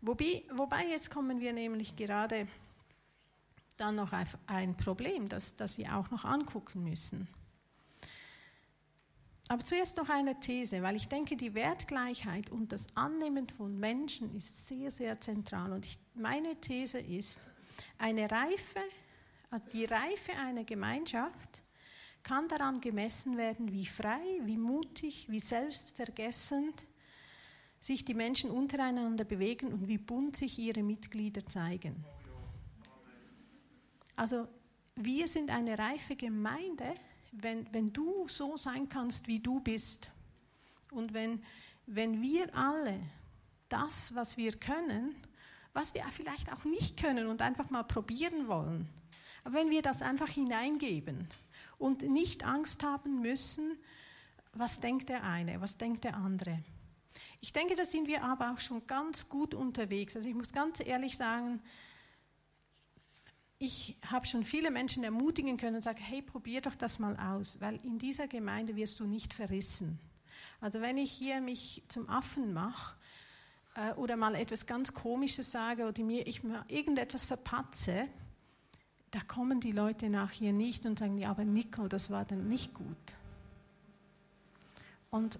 Wobei, 0.00 0.44
wobei 0.50 0.86
jetzt 0.86 1.10
kommen 1.10 1.40
wir 1.40 1.52
nämlich 1.52 1.94
gerade 1.94 2.48
dann 3.76 3.96
noch 3.96 4.14
auf 4.14 4.38
ein 4.46 4.78
Problem, 4.78 5.28
das, 5.28 5.56
das 5.56 5.76
wir 5.76 5.94
auch 5.94 6.10
noch 6.10 6.24
angucken 6.24 6.84
müssen. 6.84 7.28
Aber 9.48 9.64
zuerst 9.64 9.98
noch 9.98 10.08
eine 10.08 10.40
These, 10.40 10.82
weil 10.82 10.96
ich 10.96 11.08
denke, 11.08 11.36
die 11.36 11.54
Wertgleichheit 11.54 12.50
und 12.50 12.72
das 12.72 12.86
Annehmen 12.94 13.48
von 13.48 13.78
Menschen 13.78 14.34
ist 14.34 14.66
sehr, 14.66 14.90
sehr 14.90 15.20
zentral. 15.20 15.72
Und 15.72 15.84
ich, 15.84 15.98
meine 16.14 16.56
These 16.60 16.98
ist, 16.98 17.40
eine 17.98 18.30
Reife, 18.30 18.80
also 19.50 19.66
die 19.72 19.84
Reife 19.84 20.32
einer 20.32 20.64
Gemeinschaft 20.64 21.62
kann 22.22 22.48
daran 22.48 22.80
gemessen 22.80 23.36
werden, 23.36 23.70
wie 23.70 23.84
frei, 23.84 24.40
wie 24.42 24.56
mutig, 24.56 25.26
wie 25.28 25.40
selbstvergessend 25.40 26.86
sich 27.80 28.02
die 28.04 28.14
Menschen 28.14 28.50
untereinander 28.50 29.24
bewegen 29.24 29.72
und 29.72 29.88
wie 29.88 29.98
bunt 29.98 30.38
sich 30.38 30.58
ihre 30.58 30.82
Mitglieder 30.82 31.44
zeigen. 31.44 32.02
Also 34.16 34.48
wir 34.96 35.28
sind 35.28 35.50
eine 35.50 35.78
reife 35.78 36.16
Gemeinde, 36.16 36.94
wenn, 37.42 37.72
wenn 37.72 37.92
du 37.92 38.26
so 38.28 38.56
sein 38.56 38.88
kannst, 38.88 39.26
wie 39.26 39.40
du 39.40 39.60
bist, 39.60 40.10
und 40.94 41.12
wenn, 41.12 41.42
wenn 41.86 42.22
wir 42.22 42.54
alle 42.56 43.00
das, 43.68 44.14
was 44.14 44.36
wir 44.36 44.52
können, 44.52 45.14
was 45.72 45.92
wir 45.92 46.04
vielleicht 46.10 46.52
auch 46.52 46.64
nicht 46.64 47.00
können 47.00 47.26
und 47.26 47.42
einfach 47.42 47.68
mal 47.70 47.82
probieren 47.82 48.46
wollen, 48.46 48.88
aber 49.42 49.56
wenn 49.56 49.70
wir 49.70 49.82
das 49.82 50.00
einfach 50.00 50.28
hineingeben 50.28 51.28
und 51.78 52.02
nicht 52.02 52.44
Angst 52.44 52.82
haben 52.82 53.20
müssen, 53.20 53.76
was 54.52 54.80
denkt 54.80 55.08
der 55.08 55.24
eine, 55.24 55.60
was 55.60 55.76
denkt 55.76 56.04
der 56.04 56.16
andere. 56.16 56.62
Ich 57.40 57.52
denke, 57.52 57.74
da 57.74 57.84
sind 57.84 58.06
wir 58.06 58.22
aber 58.22 58.52
auch 58.52 58.60
schon 58.60 58.86
ganz 58.86 59.28
gut 59.28 59.52
unterwegs. 59.52 60.16
Also 60.16 60.28
ich 60.28 60.34
muss 60.34 60.52
ganz 60.52 60.80
ehrlich 60.80 61.16
sagen, 61.16 61.60
ich 63.64 63.96
habe 64.06 64.26
schon 64.26 64.44
viele 64.44 64.70
Menschen 64.70 65.04
ermutigen 65.04 65.56
können 65.56 65.76
und 65.76 65.82
sagen, 65.82 65.98
hey, 66.02 66.22
probier 66.22 66.60
doch 66.60 66.74
das 66.74 66.98
mal 66.98 67.16
aus, 67.16 67.60
weil 67.60 67.76
in 67.84 67.98
dieser 67.98 68.28
Gemeinde 68.28 68.76
wirst 68.76 69.00
du 69.00 69.04
nicht 69.04 69.32
verrissen. 69.32 69.98
Also 70.60 70.80
wenn 70.80 70.98
ich 70.98 71.10
hier 71.10 71.40
mich 71.40 71.82
zum 71.88 72.08
Affen 72.08 72.52
mache 72.52 72.96
äh, 73.74 73.92
oder 73.94 74.16
mal 74.16 74.34
etwas 74.34 74.66
ganz 74.66 74.92
Komisches 74.92 75.50
sage 75.50 75.86
oder 75.86 76.02
mir 76.02 76.26
ich 76.26 76.42
mal 76.42 76.64
irgendetwas 76.68 77.24
verpatze, 77.24 78.08
da 79.10 79.20
kommen 79.20 79.60
die 79.60 79.72
Leute 79.72 80.10
nachher 80.10 80.52
nicht 80.52 80.86
und 80.86 80.98
sagen, 80.98 81.18
ja, 81.18 81.30
aber 81.30 81.44
Nico, 81.44 81.88
das 81.88 82.10
war 82.10 82.24
dann 82.24 82.48
nicht 82.48 82.74
gut. 82.74 83.14
Und, 85.10 85.38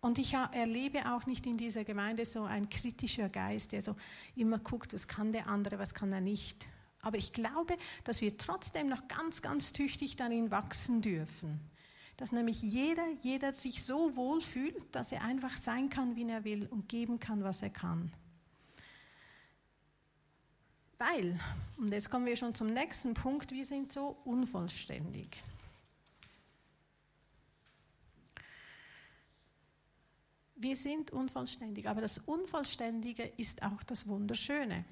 und 0.00 0.18
ich 0.18 0.34
erlebe 0.34 1.12
auch 1.12 1.26
nicht 1.26 1.44
in 1.46 1.56
dieser 1.56 1.82
Gemeinde 1.82 2.24
so 2.24 2.44
ein 2.44 2.68
kritischer 2.68 3.28
Geist, 3.28 3.72
der 3.72 3.82
so 3.82 3.96
immer 4.36 4.58
guckt, 4.58 4.94
was 4.94 5.08
kann 5.08 5.32
der 5.32 5.48
andere, 5.48 5.80
was 5.80 5.92
kann 5.92 6.12
er 6.12 6.20
nicht. 6.20 6.66
Aber 7.02 7.18
ich 7.18 7.32
glaube, 7.32 7.76
dass 8.04 8.20
wir 8.20 8.38
trotzdem 8.38 8.88
noch 8.88 9.08
ganz, 9.08 9.42
ganz 9.42 9.72
tüchtig 9.72 10.16
darin 10.16 10.50
wachsen 10.50 11.02
dürfen. 11.02 11.60
Dass 12.16 12.30
nämlich 12.30 12.62
jeder, 12.62 13.08
jeder 13.20 13.52
sich 13.52 13.82
so 13.82 14.14
wohl 14.14 14.40
fühlt, 14.40 14.94
dass 14.94 15.10
er 15.10 15.22
einfach 15.22 15.56
sein 15.56 15.90
kann, 15.90 16.14
wie 16.14 16.28
er 16.28 16.44
will 16.44 16.66
und 16.68 16.88
geben 16.88 17.18
kann, 17.18 17.42
was 17.42 17.60
er 17.60 17.70
kann. 17.70 18.12
Weil, 20.98 21.40
und 21.76 21.90
jetzt 21.92 22.08
kommen 22.08 22.26
wir 22.26 22.36
schon 22.36 22.54
zum 22.54 22.68
nächsten 22.68 23.14
Punkt, 23.14 23.50
wir 23.50 23.64
sind 23.64 23.92
so 23.92 24.16
unvollständig. 24.24 25.42
Wir 30.54 30.76
sind 30.76 31.10
unvollständig, 31.10 31.88
aber 31.88 32.00
das 32.00 32.18
Unvollständige 32.18 33.24
ist 33.36 33.64
auch 33.64 33.82
das 33.82 34.06
Wunderschöne. 34.06 34.84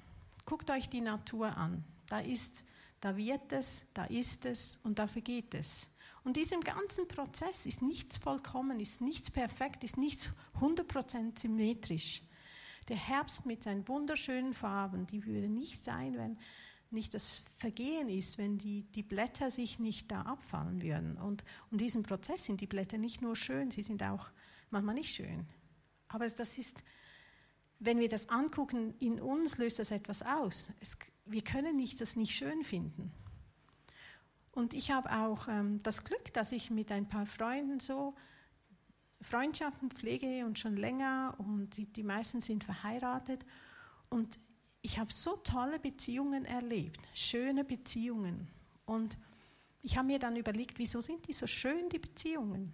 Guckt 0.51 0.69
euch 0.69 0.89
die 0.89 0.99
Natur 0.99 1.55
an. 1.55 1.81
Da 2.07 2.19
ist, 2.19 2.65
da 2.99 3.15
wird 3.15 3.53
es, 3.53 3.85
da 3.93 4.03
ist 4.03 4.45
es 4.45 4.77
und 4.83 4.99
da 4.99 5.07
vergeht 5.07 5.53
es. 5.53 5.87
Und 6.25 6.35
diesem 6.35 6.59
ganzen 6.59 7.07
Prozess 7.07 7.65
ist 7.65 7.81
nichts 7.81 8.17
vollkommen, 8.17 8.81
ist 8.81 8.99
nichts 8.99 9.31
perfekt, 9.31 9.81
ist 9.85 9.95
nichts 9.95 10.33
100% 10.59 11.39
symmetrisch. 11.39 12.21
Der 12.89 12.97
Herbst 12.97 13.45
mit 13.45 13.63
seinen 13.63 13.87
wunderschönen 13.87 14.53
Farben, 14.53 15.07
die 15.07 15.25
würde 15.25 15.47
nicht 15.47 15.85
sein, 15.85 16.17
wenn, 16.17 16.37
nicht 16.89 17.13
das 17.13 17.45
Vergehen 17.55 18.09
ist, 18.09 18.37
wenn 18.37 18.57
die, 18.57 18.83
die 18.91 19.03
Blätter 19.03 19.51
sich 19.51 19.79
nicht 19.79 20.11
da 20.11 20.23
abfallen 20.23 20.81
würden. 20.81 21.15
Und, 21.15 21.45
und 21.69 21.79
diesem 21.79 22.03
Prozess 22.03 22.43
sind 22.43 22.59
die 22.59 22.67
Blätter 22.67 22.97
nicht 22.97 23.21
nur 23.21 23.37
schön, 23.37 23.71
sie 23.71 23.83
sind 23.83 24.03
auch 24.03 24.29
manchmal 24.69 24.95
nicht 24.95 25.15
schön. 25.15 25.47
Aber 26.09 26.27
das 26.27 26.57
ist, 26.57 26.83
wenn 27.81 27.99
wir 27.99 28.09
das 28.09 28.29
angucken, 28.29 28.93
in 28.99 29.19
uns 29.19 29.57
löst 29.57 29.79
das 29.79 29.89
etwas 29.89 30.21
aus. 30.21 30.69
Es, 30.79 30.95
wir 31.25 31.43
können 31.43 31.75
nicht, 31.75 31.99
das 31.99 32.15
nicht 32.15 32.35
schön 32.35 32.63
finden. 32.63 33.11
Und 34.51 34.75
ich 34.75 34.91
habe 34.91 35.11
auch 35.11 35.47
ähm, 35.47 35.79
das 35.79 36.03
Glück, 36.03 36.31
dass 36.33 36.51
ich 36.51 36.69
mit 36.69 36.91
ein 36.91 37.07
paar 37.07 37.25
Freunden 37.25 37.79
so 37.79 38.13
Freundschaften 39.21 39.89
pflege 39.89 40.45
und 40.45 40.59
schon 40.59 40.75
länger 40.75 41.35
und 41.39 41.75
die, 41.75 41.87
die 41.87 42.03
meisten 42.03 42.39
sind 42.39 42.63
verheiratet. 42.63 43.43
Und 44.09 44.39
ich 44.83 44.99
habe 44.99 45.11
so 45.11 45.37
tolle 45.37 45.79
Beziehungen 45.79 46.45
erlebt, 46.45 47.01
schöne 47.13 47.63
Beziehungen. 47.63 48.47
Und 48.85 49.17
ich 49.81 49.97
habe 49.97 50.07
mir 50.07 50.19
dann 50.19 50.35
überlegt, 50.35 50.77
wieso 50.77 51.01
sind 51.01 51.27
die 51.27 51.33
so 51.33 51.47
schön, 51.47 51.89
die 51.89 51.99
Beziehungen? 51.99 52.73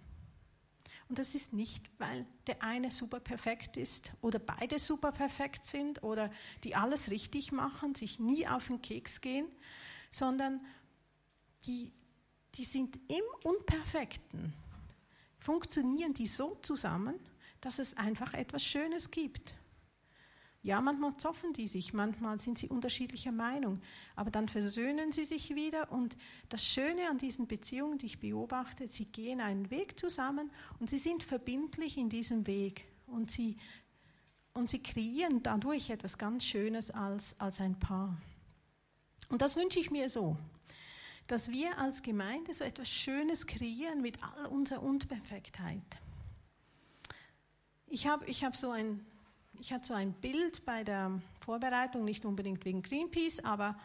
Und 1.08 1.18
das 1.18 1.34
ist 1.34 1.52
nicht, 1.54 1.88
weil 1.98 2.26
der 2.46 2.62
eine 2.62 2.90
super 2.90 3.18
perfekt 3.18 3.76
ist 3.76 4.12
oder 4.20 4.38
beide 4.38 4.78
super 4.78 5.10
perfekt 5.10 5.64
sind 5.64 6.02
oder 6.02 6.30
die 6.64 6.74
alles 6.74 7.10
richtig 7.10 7.50
machen, 7.50 7.94
sich 7.94 8.18
nie 8.18 8.46
auf 8.46 8.66
den 8.66 8.82
Keks 8.82 9.22
gehen, 9.22 9.46
sondern 10.10 10.60
die, 11.66 11.92
die 12.54 12.64
sind 12.64 12.98
im 13.08 13.22
Unperfekten. 13.42 14.52
Funktionieren 15.38 16.12
die 16.12 16.26
so 16.26 16.56
zusammen, 16.62 17.18
dass 17.60 17.78
es 17.78 17.96
einfach 17.96 18.34
etwas 18.34 18.62
Schönes 18.62 19.10
gibt. 19.10 19.54
Ja, 20.62 20.80
manchmal 20.80 21.16
zoffen 21.16 21.52
die 21.52 21.68
sich, 21.68 21.92
manchmal 21.92 22.40
sind 22.40 22.58
sie 22.58 22.68
unterschiedlicher 22.68 23.30
Meinung, 23.30 23.80
aber 24.16 24.30
dann 24.30 24.48
versöhnen 24.48 25.12
sie 25.12 25.24
sich 25.24 25.54
wieder 25.54 25.92
und 25.92 26.16
das 26.48 26.64
Schöne 26.64 27.08
an 27.08 27.18
diesen 27.18 27.46
Beziehungen, 27.46 27.98
die 27.98 28.06
ich 28.06 28.18
beobachte, 28.18 28.88
sie 28.88 29.04
gehen 29.04 29.40
einen 29.40 29.70
Weg 29.70 29.98
zusammen 29.98 30.50
und 30.80 30.90
sie 30.90 30.98
sind 30.98 31.22
verbindlich 31.22 31.96
in 31.96 32.08
diesem 32.08 32.46
Weg 32.48 32.86
und 33.06 33.30
sie, 33.30 33.56
und 34.52 34.68
sie 34.68 34.82
kreieren 34.82 35.44
dadurch 35.44 35.90
etwas 35.90 36.18
ganz 36.18 36.44
Schönes 36.44 36.90
als, 36.90 37.38
als 37.38 37.60
ein 37.60 37.78
Paar. 37.78 38.20
Und 39.28 39.42
das 39.42 39.54
wünsche 39.54 39.78
ich 39.78 39.92
mir 39.92 40.08
so, 40.08 40.36
dass 41.28 41.50
wir 41.50 41.78
als 41.78 42.02
Gemeinde 42.02 42.52
so 42.52 42.64
etwas 42.64 42.90
Schönes 42.90 43.46
kreieren 43.46 44.00
mit 44.00 44.18
all 44.24 44.46
unserer 44.46 44.82
Unperfektheit. 44.82 45.82
Ich 47.86 48.08
habe 48.08 48.26
ich 48.26 48.44
hab 48.44 48.56
so 48.56 48.70
ein 48.70 49.06
ich 49.60 49.72
hatte 49.72 49.86
so 49.86 49.94
ein 49.94 50.12
Bild 50.12 50.64
bei 50.64 50.84
der 50.84 51.20
Vorbereitung, 51.40 52.04
nicht 52.04 52.24
unbedingt 52.24 52.64
wegen 52.64 52.82
Greenpeace, 52.82 53.44
aber 53.44 53.76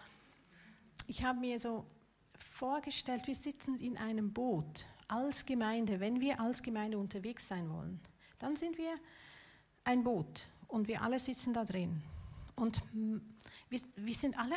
ich 1.07 1.23
habe 1.23 1.39
mir 1.39 1.59
so 1.59 1.85
vorgestellt, 2.37 3.27
wir 3.27 3.35
sitzen 3.35 3.77
in 3.77 3.97
einem 3.97 4.31
Boot 4.31 4.85
als 5.07 5.45
Gemeinde. 5.45 5.99
Wenn 5.99 6.21
wir 6.21 6.39
als 6.39 6.61
Gemeinde 6.61 6.97
unterwegs 6.97 7.47
sein 7.47 7.69
wollen, 7.69 7.99
dann 8.39 8.55
sind 8.55 8.77
wir 8.77 8.95
ein 9.83 10.03
Boot 10.03 10.47
und 10.67 10.87
wir 10.87 11.01
alle 11.01 11.19
sitzen 11.19 11.53
da 11.53 11.65
drin. 11.65 12.01
Und 12.55 12.81
wir, 13.69 13.79
wir 13.95 14.15
sind 14.15 14.37
alle 14.37 14.55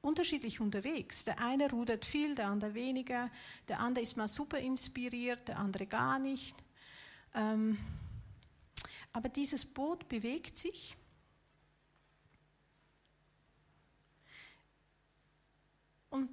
unterschiedlich 0.00 0.60
unterwegs. 0.60 1.24
Der 1.24 1.38
eine 1.40 1.70
rudert 1.70 2.04
viel, 2.04 2.34
der 2.34 2.48
andere 2.48 2.74
weniger, 2.74 3.30
der 3.68 3.80
andere 3.80 4.02
ist 4.02 4.16
mal 4.16 4.28
super 4.28 4.58
inspiriert, 4.58 5.48
der 5.48 5.58
andere 5.58 5.86
gar 5.86 6.18
nicht. 6.18 6.56
Ähm, 7.34 7.78
aber 9.12 9.28
dieses 9.28 9.64
Boot 9.64 10.08
bewegt 10.08 10.58
sich. 10.58 10.96
Und, 16.10 16.30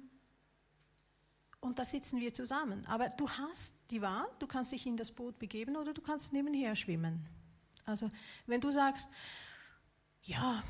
und 1.60 1.78
da 1.78 1.84
sitzen 1.84 2.20
wir 2.20 2.32
zusammen. 2.32 2.84
Aber 2.86 3.08
du 3.08 3.28
hast 3.28 3.74
die 3.90 4.02
Wahl, 4.02 4.26
du 4.38 4.46
kannst 4.46 4.72
dich 4.72 4.86
in 4.86 4.96
das 4.96 5.10
Boot 5.10 5.38
begeben 5.38 5.76
oder 5.76 5.92
du 5.94 6.00
kannst 6.00 6.32
nebenher 6.32 6.74
schwimmen. 6.76 7.26
Also 7.84 8.08
wenn 8.46 8.60
du 8.60 8.70
sagst, 8.70 9.08
ja, 10.22 10.62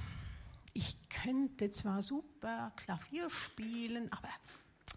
ich 0.75 0.97
könnte 1.09 1.71
zwar 1.71 2.03
super 2.03 2.73
Klavier 2.77 3.31
spielen, 3.31 4.13
aber 4.13 4.29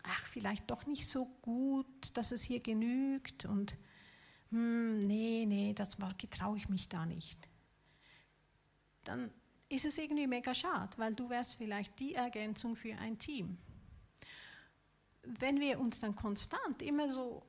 ach, 0.03 0.25
vielleicht 0.27 0.69
doch 0.69 0.85
nicht 0.85 1.07
so 1.07 1.25
gut, 1.41 2.17
dass 2.17 2.31
es 2.31 2.41
hier 2.41 2.59
genügt 2.59 3.45
und 3.45 3.75
hm, 4.51 5.05
nee, 5.07 5.45
nee, 5.47 5.73
das 5.73 5.97
traue 6.29 6.57
ich 6.57 6.69
mich 6.69 6.89
da 6.89 7.05
nicht, 7.05 7.47
dann 9.03 9.31
ist 9.69 9.85
es 9.85 9.97
irgendwie 9.97 10.27
mega 10.27 10.53
schade, 10.53 10.97
weil 10.97 11.13
du 11.13 11.29
wärst 11.29 11.55
vielleicht 11.55 11.99
die 11.99 12.15
Ergänzung 12.15 12.75
für 12.75 12.95
ein 12.97 13.17
Team. 13.19 13.57
Wenn 15.23 15.59
wir 15.59 15.79
uns 15.79 15.99
dann 15.99 16.15
konstant 16.15 16.81
immer 16.81 17.11
so 17.11 17.43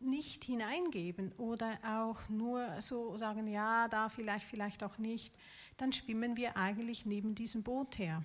nicht 0.00 0.44
hineingeben 0.44 1.32
oder 1.32 1.78
auch 1.84 2.28
nur 2.28 2.80
so 2.80 3.16
sagen, 3.16 3.46
ja, 3.46 3.88
da 3.88 4.08
vielleicht, 4.08 4.44
vielleicht 4.46 4.82
auch 4.82 4.98
nicht, 4.98 5.34
dann 5.76 5.92
schwimmen 5.92 6.36
wir 6.36 6.56
eigentlich 6.56 7.06
neben 7.06 7.34
diesem 7.34 7.62
Boot 7.62 7.98
her. 7.98 8.22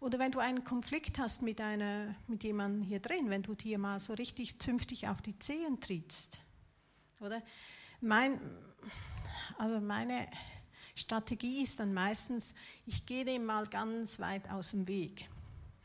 Oder 0.00 0.18
wenn 0.18 0.32
du 0.32 0.38
einen 0.38 0.64
Konflikt 0.64 1.18
hast 1.18 1.42
mit, 1.42 1.60
einer, 1.60 2.14
mit 2.26 2.44
jemandem 2.44 2.82
hier 2.82 3.00
drin, 3.00 3.30
wenn 3.30 3.42
du 3.42 3.54
dir 3.54 3.78
mal 3.78 3.98
so 3.98 4.12
richtig 4.14 4.58
zünftig 4.60 5.08
auf 5.08 5.22
die 5.22 5.38
Zehen 5.38 5.80
trittst, 5.80 6.40
oder? 7.20 7.42
Mein, 8.00 8.40
also 9.58 9.80
meine 9.80 10.28
Strategie 10.94 11.62
ist 11.62 11.80
dann 11.80 11.92
meistens, 11.92 12.54
ich 12.86 13.04
gehe 13.06 13.24
dem 13.24 13.44
mal 13.44 13.66
ganz 13.66 14.18
weit 14.18 14.50
aus 14.50 14.70
dem 14.70 14.88
Weg. 14.88 15.28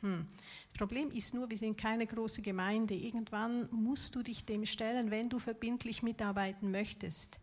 Hm. 0.01 0.27
Das 0.69 0.77
Problem 0.77 1.11
ist 1.11 1.33
nur, 1.33 1.49
wir 1.49 1.57
sind 1.57 1.77
keine 1.77 2.07
große 2.07 2.41
Gemeinde. 2.41 2.95
Irgendwann 2.95 3.69
musst 3.71 4.15
du 4.15 4.23
dich 4.23 4.45
dem 4.45 4.65
stellen, 4.65 5.11
wenn 5.11 5.29
du 5.29 5.37
verbindlich 5.37 6.01
mitarbeiten 6.01 6.71
möchtest. 6.71 7.39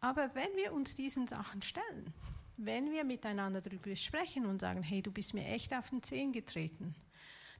Aber 0.00 0.34
wenn 0.34 0.54
wir 0.56 0.72
uns 0.72 0.94
diesen 0.94 1.28
Sachen 1.28 1.62
stellen, 1.62 2.12
wenn 2.56 2.90
wir 2.90 3.04
miteinander 3.04 3.60
darüber 3.60 3.94
sprechen 3.94 4.46
und 4.46 4.60
sagen, 4.60 4.82
hey, 4.82 5.02
du 5.02 5.12
bist 5.12 5.34
mir 5.34 5.46
echt 5.46 5.72
auf 5.74 5.90
den 5.90 6.02
Zehen 6.02 6.32
getreten, 6.32 6.94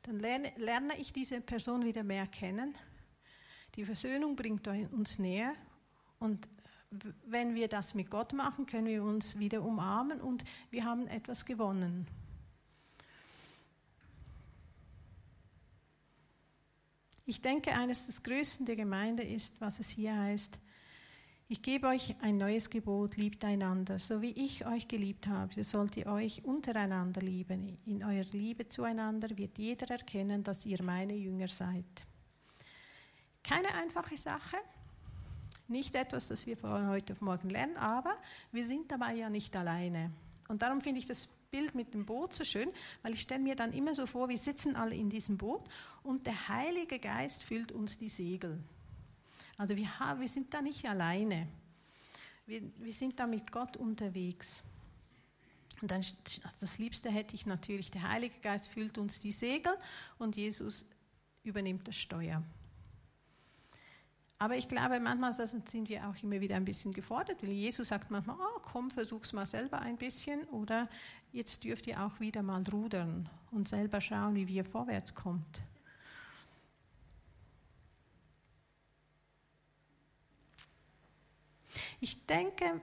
dann 0.03 0.19
lerne, 0.19 0.53
lerne 0.57 0.99
ich 0.99 1.13
diese 1.13 1.41
Person 1.41 1.85
wieder 1.85 2.03
mehr 2.03 2.27
kennen 2.27 2.75
die 3.79 3.85
Versöhnung 3.85 4.35
bringt 4.35 4.67
uns 4.67 5.21
näher 5.21 5.55
und 6.19 6.49
wenn 7.25 7.55
wir 7.55 7.69
das 7.69 7.95
mit 7.95 8.11
Gott 8.11 8.33
machen, 8.33 8.67
können 8.67 8.89
wir 8.89 9.05
uns 9.05 9.39
wieder 9.39 9.63
umarmen 9.63 10.21
und 10.21 10.43
wir 10.71 10.85
haben 10.85 11.07
etwas 11.07 11.45
gewonnen. 11.45 12.09
Ich 17.25 17.41
denke, 17.41 17.73
eines 17.73 18.07
des 18.07 18.25
Größten 18.25 18.67
der 18.67 18.75
Gemeinde 18.75 19.23
ist, 19.23 19.61
was 19.61 19.79
es 19.79 19.91
hier 19.91 20.19
heißt, 20.19 20.59
ich 21.47 21.63
gebe 21.63 21.87
euch 21.87 22.17
ein 22.21 22.37
neues 22.37 22.71
Gebot, 22.71 23.17
liebt 23.17 23.45
einander, 23.45 24.01
so 24.01 24.21
wie 24.21 24.33
ich 24.33 24.67
euch 24.67 24.89
geliebt 24.89 25.29
habe, 25.29 25.55
so 25.55 25.63
sollt 25.63 25.97
ihr 25.97 26.07
euch 26.07 26.45
untereinander 26.45 27.21
lieben. 27.21 27.79
In 27.87 28.03
eurer 28.03 28.29
Liebe 28.33 28.67
zueinander 28.67 29.39
wird 29.39 29.57
jeder 29.57 29.89
erkennen, 29.89 30.43
dass 30.43 30.67
ihr 30.67 30.83
meine 30.83 31.15
Jünger 31.15 31.49
seid. 31.49 32.08
Keine 33.43 33.73
einfache 33.75 34.17
Sache, 34.17 34.57
nicht 35.69 35.95
etwas, 35.95 36.29
das 36.29 36.47
wir 36.47 36.57
von 36.57 36.89
heute 36.89 37.13
auf 37.13 37.21
morgen 37.21 37.51
lernen, 37.51 37.77
aber 37.77 38.17
wir 38.53 38.67
sind 38.67 38.91
dabei 38.91 39.15
ja 39.15 39.29
nicht 39.29 39.55
alleine. 39.55 40.11
Und 40.49 40.63
darum 40.63 40.81
finde 40.81 40.99
ich 40.99 41.07
das 41.07 41.29
Bild 41.51 41.75
mit 41.75 41.95
dem 41.95 42.05
Boot 42.05 42.35
so 42.35 42.45
schön, 42.45 42.71
weil 43.03 43.15
ich 43.15 43.21
stelle 43.21 43.43
mir 43.43 43.55
dann 43.55 43.73
immer 43.73 43.95
so 43.95 44.07
vor, 44.07 44.29
wir 44.29 44.39
sitzen 44.39 44.77
alle 44.77 44.95
in 44.95 45.11
diesem 45.11 45.37
Boot 45.37 45.69
und 46.03 46.27
der 46.27 46.49
Heilige 46.49 46.99
Geist 46.99 47.43
füllt 47.43 47.73
uns 47.73 47.99
die 47.99 48.09
Segel. 48.09 48.63
Also 49.57 49.77
wir, 49.77 49.99
haben, 49.99 50.21
wir 50.21 50.29
sind 50.29 50.55
da 50.55 50.63
nicht 50.63 50.87
alleine. 50.87 51.49
Wir, 52.47 52.63
wir 52.79 52.93
sind 52.93 53.19
da 53.19 53.27
mit 53.27 53.51
Gott 53.53 53.77
unterwegs. 53.77 54.63
Und 55.81 55.91
dann, 55.91 56.05
das 56.61 56.79
Liebste 56.79 57.11
hätte 57.11 57.35
ich 57.35 57.47
natürlich, 57.47 57.91
der 57.91 58.09
Heilige 58.09 58.41
Geist 58.41 58.69
füllt 58.69 58.99
uns 58.99 59.21
die 59.21 59.33
Segel 59.33 59.73
und 60.19 60.37
Jesus 60.37 60.87
übernimmt 61.43 61.87
das 61.87 61.97
Steuer. 61.97 62.43
Aber 64.41 64.57
ich 64.57 64.69
glaube, 64.69 65.01
manchmal 65.01 65.35
sind 65.35 65.89
wir 65.89 66.09
auch 66.09 66.15
immer 66.23 66.41
wieder 66.41 66.55
ein 66.55 66.65
bisschen 66.65 66.93
gefordert, 66.93 67.43
weil 67.43 67.51
Jesus 67.51 67.89
sagt 67.89 68.13
manchmal, 68.13 68.37
oh, 68.39 68.61
komm, 68.63 68.89
versuch's 68.91 69.33
mal 69.33 69.47
selber 69.47 69.81
ein 69.81 69.97
bisschen 69.97 70.45
oder 70.49 70.89
jetzt 71.33 71.65
dürft 71.65 71.89
ihr 71.89 72.01
auch 72.01 72.21
wieder 72.21 72.45
mal 72.45 72.63
rudern 72.71 73.29
und 73.51 73.67
selber 73.69 74.01
schauen, 74.01 74.37
wie 74.37 74.47
wir 74.47 74.65
vorwärts 74.65 75.13
kommt. 75.13 75.65
Ich 82.01 82.25
denke, 82.27 82.81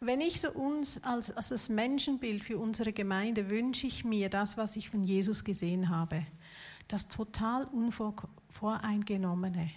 wenn 0.00 0.22
ich 0.22 0.40
so 0.40 0.50
uns 0.52 1.04
als, 1.04 1.30
als 1.36 1.50
das 1.50 1.68
Menschenbild 1.68 2.44
für 2.44 2.56
unsere 2.56 2.94
Gemeinde 2.94 3.50
wünsche 3.50 3.86
ich 3.86 4.06
mir 4.06 4.30
das, 4.30 4.56
was 4.56 4.76
ich 4.76 4.88
von 4.88 5.04
Jesus 5.04 5.44
gesehen 5.44 5.90
habe, 5.90 6.24
das 6.88 7.08
total 7.08 7.66
unvoreingenommene 7.66 9.70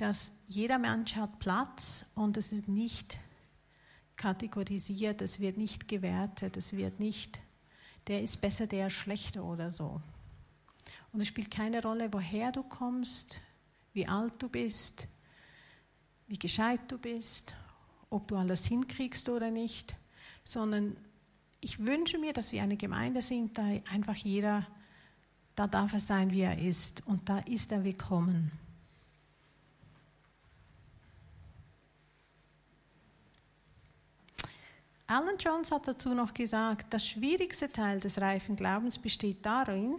dass 0.00 0.32
jeder 0.48 0.78
Mensch 0.78 1.16
hat 1.16 1.38
Platz 1.38 2.06
und 2.14 2.36
es 2.36 2.52
ist 2.52 2.68
nicht 2.68 3.18
kategorisiert, 4.16 5.22
es 5.22 5.40
wird 5.40 5.56
nicht 5.56 5.88
gewertet, 5.88 6.56
es 6.56 6.72
wird 6.72 7.00
nicht 7.00 7.40
der 8.06 8.22
ist 8.22 8.40
besser, 8.40 8.66
der 8.66 8.88
ist 8.88 8.94
schlechter 8.94 9.44
oder 9.44 9.70
so. 9.70 10.00
Und 11.12 11.20
es 11.20 11.28
spielt 11.28 11.50
keine 11.50 11.82
Rolle, 11.82 12.12
woher 12.12 12.52
du 12.52 12.62
kommst, 12.62 13.40
wie 13.92 14.06
alt 14.06 14.34
du 14.38 14.48
bist, 14.48 15.06
wie 16.26 16.38
gescheit 16.38 16.80
du 16.88 16.98
bist, 16.98 17.54
ob 18.10 18.28
du 18.28 18.36
alles 18.36 18.66
hinkriegst 18.66 19.28
oder 19.28 19.50
nicht, 19.50 19.94
sondern 20.44 20.96
ich 21.60 21.84
wünsche 21.84 22.18
mir, 22.18 22.32
dass 22.32 22.52
wir 22.52 22.62
eine 22.62 22.76
Gemeinde 22.76 23.22
sind, 23.22 23.58
da 23.58 23.64
einfach 23.92 24.16
jeder, 24.16 24.66
da 25.54 25.66
darf 25.66 25.92
er 25.92 26.00
sein, 26.00 26.30
wie 26.30 26.40
er 26.40 26.58
ist 26.58 27.06
und 27.06 27.28
da 27.28 27.38
ist 27.40 27.70
er 27.72 27.84
willkommen. 27.84 28.50
Alan 35.10 35.38
Jones 35.38 35.72
hat 35.72 35.88
dazu 35.88 36.14
noch 36.14 36.32
gesagt, 36.34 36.94
das 36.94 37.04
schwierigste 37.04 37.66
Teil 37.66 37.98
des 37.98 38.20
reifen 38.20 38.54
Glaubens 38.54 38.96
besteht 38.96 39.44
darin, 39.44 39.96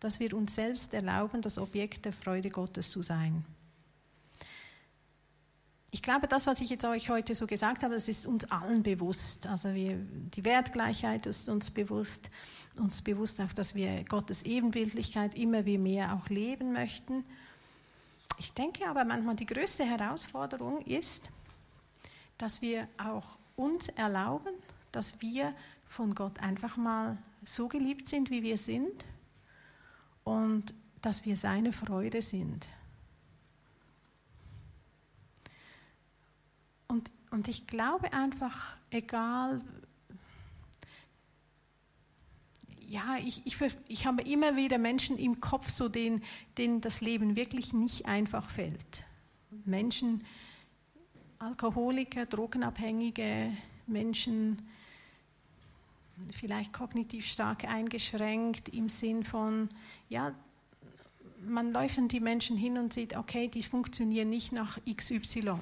dass 0.00 0.20
wir 0.20 0.32
uns 0.32 0.54
selbst 0.54 0.94
erlauben, 0.94 1.42
das 1.42 1.58
Objekt 1.58 2.06
der 2.06 2.14
Freude 2.14 2.48
Gottes 2.48 2.90
zu 2.90 3.02
sein. 3.02 3.44
Ich 5.90 6.00
glaube, 6.00 6.28
das, 6.28 6.46
was 6.46 6.62
ich 6.62 6.70
jetzt 6.70 6.86
euch 6.86 7.10
heute 7.10 7.34
so 7.34 7.46
gesagt 7.46 7.82
habe, 7.82 7.92
das 7.92 8.08
ist 8.08 8.26
uns 8.26 8.50
allen 8.50 8.82
bewusst. 8.82 9.46
Also 9.46 9.74
wir, 9.74 9.98
die 9.98 10.44
Wertgleichheit 10.46 11.26
ist 11.26 11.50
uns 11.50 11.70
bewusst, 11.70 12.30
uns 12.78 13.02
bewusst 13.02 13.42
auch, 13.42 13.52
dass 13.52 13.74
wir 13.74 14.02
Gottes 14.04 14.44
Ebenbildlichkeit 14.44 15.34
immer 15.34 15.66
wie 15.66 15.76
mehr 15.76 16.14
auch 16.14 16.30
leben 16.30 16.72
möchten. 16.72 17.22
Ich 18.38 18.54
denke 18.54 18.88
aber 18.88 19.04
manchmal 19.04 19.36
die 19.36 19.44
größte 19.44 19.84
Herausforderung 19.84 20.80
ist, 20.86 21.28
dass 22.38 22.62
wir 22.62 22.88
auch 22.96 23.36
uns 23.58 23.88
erlauben, 23.88 24.54
dass 24.92 25.20
wir 25.20 25.54
von 25.86 26.14
Gott 26.14 26.38
einfach 26.40 26.76
mal 26.76 27.18
so 27.44 27.68
geliebt 27.68 28.08
sind, 28.08 28.30
wie 28.30 28.42
wir 28.42 28.58
sind 28.58 29.04
und 30.24 30.74
dass 31.02 31.24
wir 31.24 31.36
seine 31.36 31.72
Freude 31.72 32.22
sind. 32.22 32.68
Und, 36.88 37.10
und 37.30 37.48
ich 37.48 37.66
glaube 37.66 38.12
einfach, 38.12 38.76
egal, 38.90 39.60
ja, 42.86 43.18
ich, 43.18 43.42
ich, 43.44 43.58
ich 43.86 44.06
habe 44.06 44.22
immer 44.22 44.56
wieder 44.56 44.78
Menschen 44.78 45.18
im 45.18 45.40
Kopf, 45.40 45.68
so 45.68 45.88
denen, 45.88 46.22
denen 46.56 46.80
das 46.80 47.02
Leben 47.02 47.36
wirklich 47.36 47.72
nicht 47.72 48.06
einfach 48.06 48.48
fällt. 48.48 49.04
Menschen, 49.66 50.24
Alkoholiker, 51.48 52.26
Drogenabhängige, 52.26 53.56
Menschen, 53.86 54.68
vielleicht 56.30 56.74
kognitiv 56.74 57.24
stark 57.24 57.64
eingeschränkt 57.64 58.68
im 58.68 58.90
Sinn 58.90 59.24
von, 59.24 59.70
ja, 60.10 60.34
man 61.40 61.72
läuft 61.72 61.96
an 61.96 62.08
die 62.08 62.20
Menschen 62.20 62.58
hin 62.58 62.76
und 62.76 62.92
sieht, 62.92 63.16
okay, 63.16 63.48
die 63.48 63.62
funktionieren 63.62 64.28
nicht 64.28 64.52
nach 64.52 64.78
XY. 64.94 65.54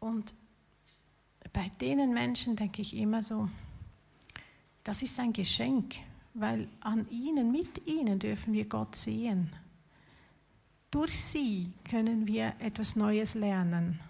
Und 0.00 0.32
bei 1.52 1.70
denen 1.78 2.14
Menschen 2.14 2.56
denke 2.56 2.80
ich 2.80 2.96
immer 2.96 3.22
so, 3.22 3.50
das 4.84 5.02
ist 5.02 5.20
ein 5.20 5.34
Geschenk, 5.34 5.96
weil 6.32 6.66
an 6.80 7.06
ihnen, 7.10 7.52
mit 7.52 7.86
ihnen 7.86 8.18
dürfen 8.18 8.54
wir 8.54 8.64
Gott 8.64 8.96
sehen. 8.96 9.50
Durch 10.90 11.20
sie 11.20 11.70
können 11.88 12.26
wir 12.26 12.54
etwas 12.60 12.96
Neues 12.96 13.34
lernen. 13.34 14.00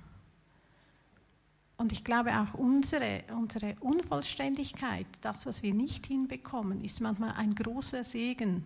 Und 1.77 1.93
ich 1.93 2.05
glaube 2.05 2.31
auch 2.39 2.55
unsere, 2.55 3.25
unsere 3.37 3.77
Unvollständigkeit, 3.81 5.07
das, 5.21 5.47
was 5.47 5.63
wir 5.63 5.75
nicht 5.75 6.07
hinbekommen, 6.07 6.85
ist 6.85 7.01
manchmal 7.01 7.35
ein 7.37 7.55
großer 7.55 8.03
Segen, 8.05 8.65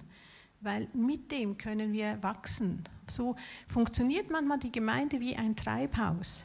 weil 0.61 0.89
mit 0.95 1.31
dem 1.31 1.59
können 1.59 1.93
wir 1.93 2.23
wachsen. 2.23 2.85
So 3.09 3.37
funktioniert 3.69 4.31
manchmal 4.31 4.59
die 4.59 4.73
Gemeinde 4.73 5.21
wie 5.21 5.37
ein 5.37 5.57
Treibhaus. 5.57 6.45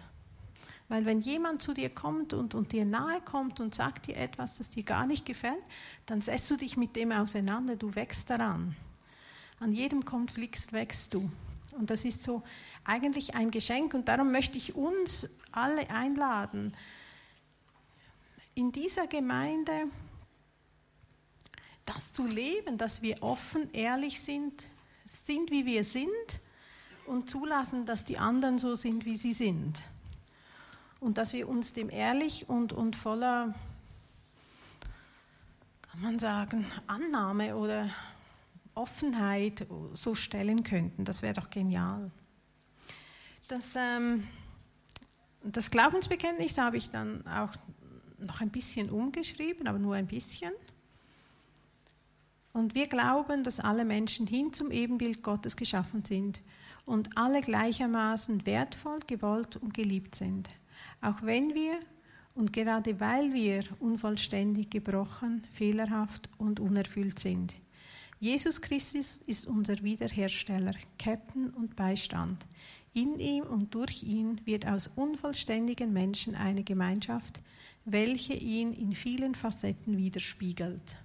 Weil 0.90 1.06
wenn 1.06 1.22
jemand 1.22 1.62
zu 1.62 1.74
dir 1.74 1.90
kommt 1.90 2.34
und, 2.34 2.56
und 2.56 2.72
dir 2.72 2.86
nahe 2.86 3.20
kommt 3.22 3.60
und 3.60 3.76
sagt 3.76 4.08
dir 4.08 4.16
etwas, 4.16 4.56
das 4.58 4.70
dir 4.70 4.84
gar 4.84 5.06
nicht 5.06 5.26
gefällt, 5.26 5.64
dann 6.06 6.22
setzt 6.22 6.50
du 6.50 6.56
dich 6.56 6.78
mit 6.78 6.96
dem 6.96 7.12
auseinander, 7.12 7.76
du 7.76 7.94
wächst 7.96 8.30
daran. 8.30 8.76
An 9.60 9.74
jedem 9.74 10.06
Konflikt 10.06 10.72
wächst 10.72 11.14
du. 11.14 11.30
Und 11.78 11.90
das 11.90 12.06
ist 12.06 12.24
so 12.24 12.44
eigentlich 12.84 13.36
ein 13.36 13.52
Geschenk. 13.52 13.94
Und 13.94 14.08
darum 14.08 14.32
möchte 14.32 14.58
ich 14.58 14.76
uns 14.76 15.30
alle 15.52 15.90
einladen, 15.90 16.76
in 18.56 18.72
dieser 18.72 19.06
Gemeinde 19.08 19.84
das 21.86 22.12
zu 22.12 22.26
leben, 22.26 22.78
dass 22.78 23.02
wir 23.02 23.22
offen, 23.22 23.72
ehrlich 23.72 24.20
sind, 24.20 24.68
sind 25.06 25.52
wie 25.52 25.66
wir 25.66 25.84
sind 25.84 26.10
und 27.06 27.30
zulassen, 27.30 27.86
dass 27.86 28.04
die 28.04 28.18
anderen 28.18 28.58
so 28.58 28.76
sind, 28.76 29.06
wie 29.06 29.16
sie 29.16 29.34
sind. 29.34 29.82
Und 31.00 31.18
dass 31.18 31.34
wir 31.34 31.48
uns 31.48 31.74
dem 31.74 31.90
ehrlich 31.90 32.50
und, 32.50 32.74
und 32.74 32.96
voller, 32.96 33.54
kann 35.92 36.02
man 36.02 36.20
sagen, 36.20 36.66
Annahme 36.88 37.56
oder 37.56 37.90
Offenheit 38.78 39.66
so 39.94 40.16
stellen 40.16 40.64
könnten. 40.64 41.04
Das 41.04 41.22
wäre 41.22 41.34
doch 41.34 41.50
genial. 41.50 42.12
Das, 43.48 43.74
ähm, 43.76 44.24
das 45.44 45.72
Glaubensbekenntnis 45.72 46.58
habe 46.58 46.78
ich 46.78 46.90
dann 46.90 47.26
auch 47.28 47.52
noch 48.20 48.42
ein 48.42 48.50
bisschen 48.50 48.90
umgeschrieben, 48.90 49.68
aber 49.68 49.80
nur 49.80 49.96
ein 49.96 50.08
bisschen. 50.08 50.52
Und 52.54 52.76
wir 52.76 52.88
glauben, 52.88 53.44
dass 53.44 53.60
alle 53.60 53.86
Menschen 53.86 54.26
hin 54.28 54.52
zum 54.52 54.72
Ebenbild 54.72 55.22
Gottes 55.22 55.56
geschaffen 55.56 56.04
sind 56.04 56.42
und 56.86 57.16
alle 57.18 57.42
gleichermaßen 57.42 58.46
wertvoll, 58.46 59.00
gewollt 59.06 59.58
und 59.58 59.74
geliebt 59.74 60.16
sind. 60.16 60.50
Auch 61.02 61.22
wenn 61.22 61.54
wir 61.54 61.80
und 62.34 62.54
gerade 62.54 63.00
weil 63.00 63.34
wir 63.34 63.64
unvollständig, 63.80 64.70
gebrochen, 64.70 65.44
fehlerhaft 65.54 66.30
und 66.38 66.60
unerfüllt 66.60 67.20
sind. 67.20 67.56
Jesus 68.20 68.62
Christus 68.62 69.20
ist 69.28 69.46
unser 69.46 69.84
Wiederhersteller, 69.84 70.74
Captain 70.98 71.52
und 71.52 71.76
Beistand. 71.76 72.46
In 72.94 73.20
ihm 73.20 73.44
und 73.44 73.76
durch 73.76 74.02
ihn 74.02 74.42
wird 74.44 74.66
aus 74.66 74.90
unvollständigen 74.96 75.94
Menschen 75.94 76.34
eine 76.34 76.64
Gemeinschaft, 76.64 77.40
welche 77.86 78.34
ihn 78.34 78.74
in 78.74 78.94
vielen 78.94 79.36
Facetten 79.36 79.98
widerspiegelt. 79.98 80.96